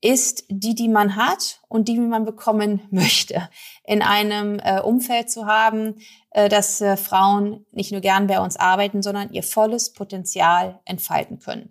ist 0.00 0.44
die, 0.48 0.74
die 0.74 0.88
man 0.88 1.16
hat 1.16 1.60
und 1.68 1.88
die, 1.88 1.94
die 1.94 2.00
man 2.00 2.24
bekommen 2.24 2.82
möchte, 2.90 3.48
in 3.84 4.02
einem 4.02 4.58
äh, 4.58 4.80
Umfeld 4.80 5.30
zu 5.30 5.46
haben, 5.46 5.96
äh, 6.30 6.48
dass 6.48 6.80
äh, 6.80 6.96
Frauen 6.96 7.66
nicht 7.72 7.92
nur 7.92 8.00
gern 8.00 8.26
bei 8.26 8.40
uns 8.40 8.56
arbeiten, 8.56 9.02
sondern 9.02 9.32
ihr 9.32 9.42
volles 9.42 9.92
Potenzial 9.92 10.80
entfalten 10.84 11.38
können. 11.38 11.70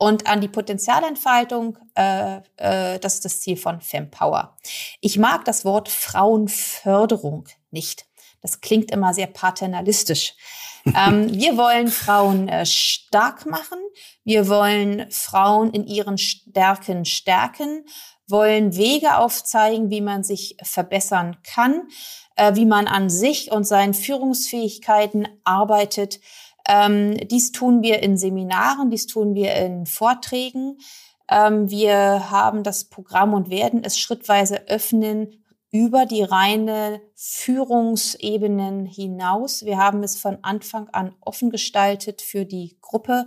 Und 0.00 0.28
an 0.28 0.40
die 0.40 0.48
Potenzialentfaltung, 0.48 1.76
äh, 1.96 2.36
äh, 2.56 3.00
das 3.00 3.14
ist 3.14 3.24
das 3.24 3.40
Ziel 3.40 3.56
von 3.56 3.80
Fempower. 3.80 4.56
Ich 5.00 5.18
mag 5.18 5.44
das 5.44 5.64
Wort 5.64 5.88
Frauenförderung 5.88 7.48
nicht. 7.72 8.06
Das 8.40 8.60
klingt 8.60 8.92
immer 8.92 9.12
sehr 9.12 9.26
paternalistisch. 9.26 10.34
Ähm, 10.86 11.32
wir 11.32 11.56
wollen 11.56 11.88
Frauen 11.88 12.48
äh, 12.48 12.66
stark 12.66 13.46
machen. 13.46 13.78
Wir 14.24 14.48
wollen 14.48 15.10
Frauen 15.10 15.70
in 15.72 15.86
ihren 15.86 16.18
Stärken 16.18 17.04
stärken, 17.04 17.84
wollen 18.26 18.76
Wege 18.76 19.16
aufzeigen, 19.16 19.90
wie 19.90 20.00
man 20.00 20.22
sich 20.22 20.56
verbessern 20.62 21.36
kann, 21.42 21.88
äh, 22.36 22.54
wie 22.54 22.66
man 22.66 22.86
an 22.86 23.10
sich 23.10 23.50
und 23.50 23.64
seinen 23.64 23.94
Führungsfähigkeiten 23.94 25.28
arbeitet, 25.44 26.20
ähm, 26.68 27.16
dies 27.28 27.50
tun 27.50 27.82
wir 27.82 28.02
in 28.02 28.18
Seminaren, 28.18 28.90
dies 28.90 29.06
tun 29.06 29.34
wir 29.34 29.54
in 29.54 29.86
Vorträgen. 29.86 30.78
Ähm, 31.30 31.70
wir 31.70 32.30
haben 32.30 32.62
das 32.62 32.84
Programm 32.84 33.32
und 33.32 33.48
werden 33.48 33.82
es 33.82 33.98
schrittweise 33.98 34.68
öffnen 34.68 35.42
über 35.70 36.06
die 36.06 36.22
reine 36.22 37.00
Führungsebenen 37.14 38.86
hinaus. 38.86 39.64
Wir 39.64 39.78
haben 39.78 40.02
es 40.02 40.16
von 40.16 40.38
Anfang 40.42 40.88
an 40.90 41.14
offen 41.20 41.50
gestaltet 41.50 42.22
für 42.22 42.46
die 42.46 42.78
Gruppe, 42.80 43.26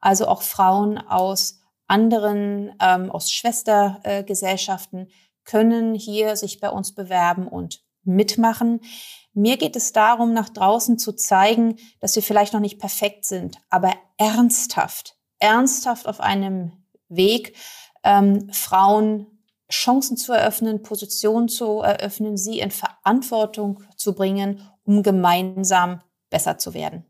also 0.00 0.26
auch 0.26 0.42
Frauen 0.42 0.98
aus 0.98 1.60
anderen, 1.86 2.74
ähm, 2.80 3.10
aus 3.10 3.30
Schwestergesellschaften 3.30 5.08
können 5.44 5.94
hier 5.94 6.36
sich 6.36 6.60
bei 6.60 6.70
uns 6.70 6.94
bewerben 6.94 7.46
und 7.46 7.82
mitmachen. 8.04 8.80
Mir 9.34 9.56
geht 9.56 9.76
es 9.76 9.92
darum, 9.92 10.32
nach 10.32 10.48
draußen 10.48 10.98
zu 10.98 11.12
zeigen, 11.12 11.76
dass 12.00 12.14
wir 12.16 12.22
vielleicht 12.22 12.52
noch 12.52 12.60
nicht 12.60 12.78
perfekt 12.78 13.24
sind, 13.24 13.58
aber 13.70 13.92
ernsthaft, 14.18 15.16
ernsthaft 15.38 16.06
auf 16.06 16.20
einem 16.20 16.72
Weg, 17.08 17.56
ähm, 18.04 18.50
Frauen 18.52 19.41
Chancen 19.72 20.16
zu 20.16 20.32
eröffnen, 20.32 20.82
Positionen 20.82 21.48
zu 21.48 21.80
eröffnen, 21.80 22.36
sie 22.36 22.60
in 22.60 22.70
Verantwortung 22.70 23.82
zu 23.96 24.14
bringen, 24.14 24.60
um 24.84 25.02
gemeinsam 25.02 26.02
besser 26.30 26.58
zu 26.58 26.74
werden. 26.74 27.04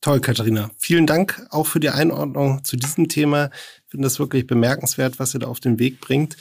Toll, 0.00 0.20
Katharina. 0.20 0.70
Vielen 0.78 1.06
Dank 1.06 1.46
auch 1.50 1.66
für 1.66 1.80
die 1.80 1.90
Einordnung 1.90 2.62
zu 2.62 2.76
diesem 2.76 3.08
Thema. 3.08 3.50
Ich 3.84 3.90
finde 3.90 4.06
das 4.06 4.20
wirklich 4.20 4.46
bemerkenswert, 4.46 5.18
was 5.18 5.34
ihr 5.34 5.40
da 5.40 5.48
auf 5.48 5.58
den 5.58 5.78
Weg 5.80 6.00
bringt. 6.00 6.36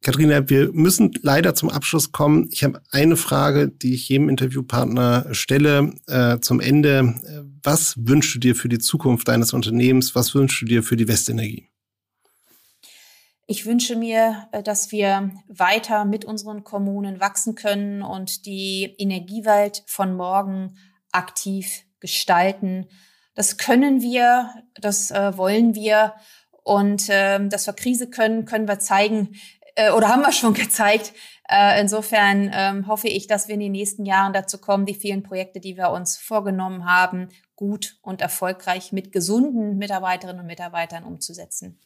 Katharina, 0.00 0.48
wir 0.48 0.70
müssen 0.72 1.12
leider 1.22 1.54
zum 1.54 1.70
Abschluss 1.70 2.12
kommen. 2.12 2.48
Ich 2.52 2.62
habe 2.62 2.80
eine 2.90 3.16
Frage, 3.16 3.68
die 3.68 3.94
ich 3.94 4.08
jedem 4.08 4.28
Interviewpartner 4.28 5.26
stelle 5.32 5.94
äh, 6.06 6.38
zum 6.40 6.60
Ende. 6.60 7.14
Was 7.62 7.94
wünschst 7.96 8.34
du 8.34 8.38
dir 8.38 8.54
für 8.54 8.68
die 8.68 8.78
Zukunft 8.78 9.26
deines 9.26 9.54
Unternehmens? 9.54 10.14
Was 10.14 10.34
wünschst 10.34 10.60
du 10.60 10.66
dir 10.66 10.82
für 10.82 10.96
die 10.96 11.08
Westenergie? 11.08 11.68
Ich 13.46 13.66
wünsche 13.66 13.96
mir, 13.96 14.48
äh, 14.52 14.62
dass 14.62 14.90
wir 14.90 15.30
weiter 15.48 16.04
mit 16.04 16.24
unseren 16.24 16.64
Kommunen 16.64 17.20
wachsen 17.20 17.54
können 17.54 18.02
und 18.02 18.46
die 18.46 18.94
Energiewelt 18.98 19.82
von 19.86 20.16
morgen 20.16 20.76
aktiv 21.12 21.84
gestalten. 22.00 22.88
Das 23.34 23.58
können 23.58 24.00
wir, 24.00 24.50
das 24.80 25.10
äh, 25.10 25.36
wollen 25.36 25.74
wir. 25.74 26.14
Und 26.62 27.10
äh, 27.10 27.46
dass 27.48 27.66
wir 27.66 27.74
Krise 27.74 28.08
können, 28.08 28.46
können 28.46 28.66
wir 28.66 28.78
zeigen, 28.78 29.36
äh, 29.74 29.90
oder 29.90 30.08
haben 30.08 30.22
wir 30.22 30.32
schon 30.32 30.54
gezeigt. 30.54 31.12
Äh, 31.48 31.80
insofern 31.80 32.50
ähm, 32.54 32.86
hoffe 32.86 33.08
ich, 33.08 33.26
dass 33.26 33.48
wir 33.48 33.54
in 33.54 33.60
den 33.60 33.72
nächsten 33.72 34.06
Jahren 34.06 34.32
dazu 34.32 34.58
kommen, 34.58 34.86
die 34.86 34.94
vielen 34.94 35.22
Projekte, 35.22 35.60
die 35.60 35.76
wir 35.76 35.90
uns 35.90 36.16
vorgenommen 36.16 36.86
haben, 36.86 37.28
gut 37.54 37.98
und 38.00 38.22
erfolgreich 38.22 38.92
mit 38.92 39.12
gesunden 39.12 39.76
Mitarbeiterinnen 39.76 40.40
und 40.40 40.46
Mitarbeitern 40.46 41.04
umzusetzen. 41.04 41.78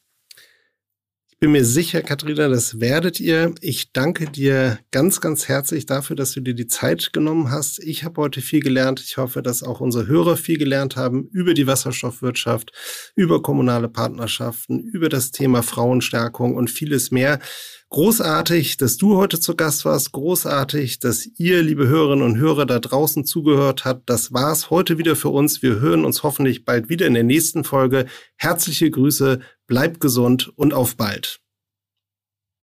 Bin 1.40 1.52
mir 1.52 1.64
sicher, 1.64 2.02
Katharina, 2.02 2.48
das 2.48 2.80
werdet 2.80 3.20
ihr. 3.20 3.54
Ich 3.60 3.92
danke 3.92 4.28
dir 4.28 4.80
ganz, 4.90 5.20
ganz 5.20 5.46
herzlich 5.46 5.86
dafür, 5.86 6.16
dass 6.16 6.32
du 6.32 6.40
dir 6.40 6.54
die 6.54 6.66
Zeit 6.66 7.12
genommen 7.12 7.52
hast. 7.52 7.78
Ich 7.78 8.02
habe 8.02 8.20
heute 8.20 8.40
viel 8.40 8.58
gelernt. 8.58 8.98
Ich 8.98 9.18
hoffe, 9.18 9.40
dass 9.40 9.62
auch 9.62 9.78
unsere 9.78 10.08
Hörer 10.08 10.36
viel 10.36 10.58
gelernt 10.58 10.96
haben 10.96 11.28
über 11.30 11.54
die 11.54 11.68
Wasserstoffwirtschaft, 11.68 12.72
über 13.14 13.40
kommunale 13.40 13.88
Partnerschaften, 13.88 14.80
über 14.80 15.08
das 15.08 15.30
Thema 15.30 15.62
Frauenstärkung 15.62 16.56
und 16.56 16.70
vieles 16.70 17.12
mehr. 17.12 17.38
Großartig, 17.90 18.76
dass 18.76 18.96
du 18.96 19.16
heute 19.16 19.38
zu 19.38 19.54
Gast 19.54 19.84
warst. 19.84 20.10
Großartig, 20.10 20.98
dass 20.98 21.24
ihr, 21.38 21.62
liebe 21.62 21.86
Hörerinnen 21.86 22.24
und 22.24 22.36
Hörer, 22.36 22.66
da 22.66 22.80
draußen 22.80 23.24
zugehört 23.24 23.84
habt. 23.84 24.10
Das 24.10 24.32
war's 24.32 24.70
heute 24.70 24.98
wieder 24.98 25.14
für 25.14 25.28
uns. 25.28 25.62
Wir 25.62 25.78
hören 25.78 26.04
uns 26.04 26.24
hoffentlich 26.24 26.64
bald 26.64 26.88
wieder 26.88 27.06
in 27.06 27.14
der 27.14 27.22
nächsten 27.22 27.62
Folge. 27.62 28.06
Herzliche 28.36 28.90
Grüße, 28.90 29.38
bleibt 29.68 30.00
gesund 30.00 30.48
und 30.56 30.74
auf 30.74 30.96
bald. 30.96 31.40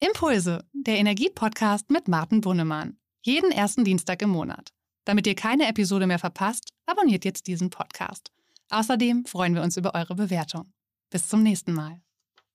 Impulse, 0.01 0.65
der 0.73 0.97
Energiepodcast 0.97 1.91
mit 1.91 2.09
Martin 2.09 2.41
Bunnemann. 2.41 2.97
Jeden 3.25 3.53
ersten 3.53 3.85
Dienstag 3.85 4.23
im 4.23 4.31
Monat. 4.31 4.73
Damit 5.05 5.27
ihr 5.27 5.35
keine 5.35 5.69
Episode 5.69 6.07
mehr 6.07 6.19
verpasst, 6.19 6.71
abonniert 6.87 7.25
jetzt 7.25 7.47
diesen 7.47 7.71
Podcast. 7.71 8.33
Außerdem 8.71 9.27
freuen 9.27 9.55
wir 9.55 9.63
uns 9.63 9.77
über 9.77 9.95
eure 9.95 10.15
Bewertung. 10.15 10.73
Bis 11.11 11.29
zum 11.29 11.43
nächsten 11.43 11.73
Mal. 11.73 12.01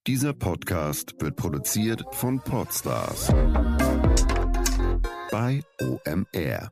Dieser 0.07 0.33
Podcast 0.33 1.13
wird 1.19 1.35
produziert 1.35 2.03
von 2.11 2.39
Podstars 2.39 3.27
bei 5.29 5.61
OMR. 5.81 6.71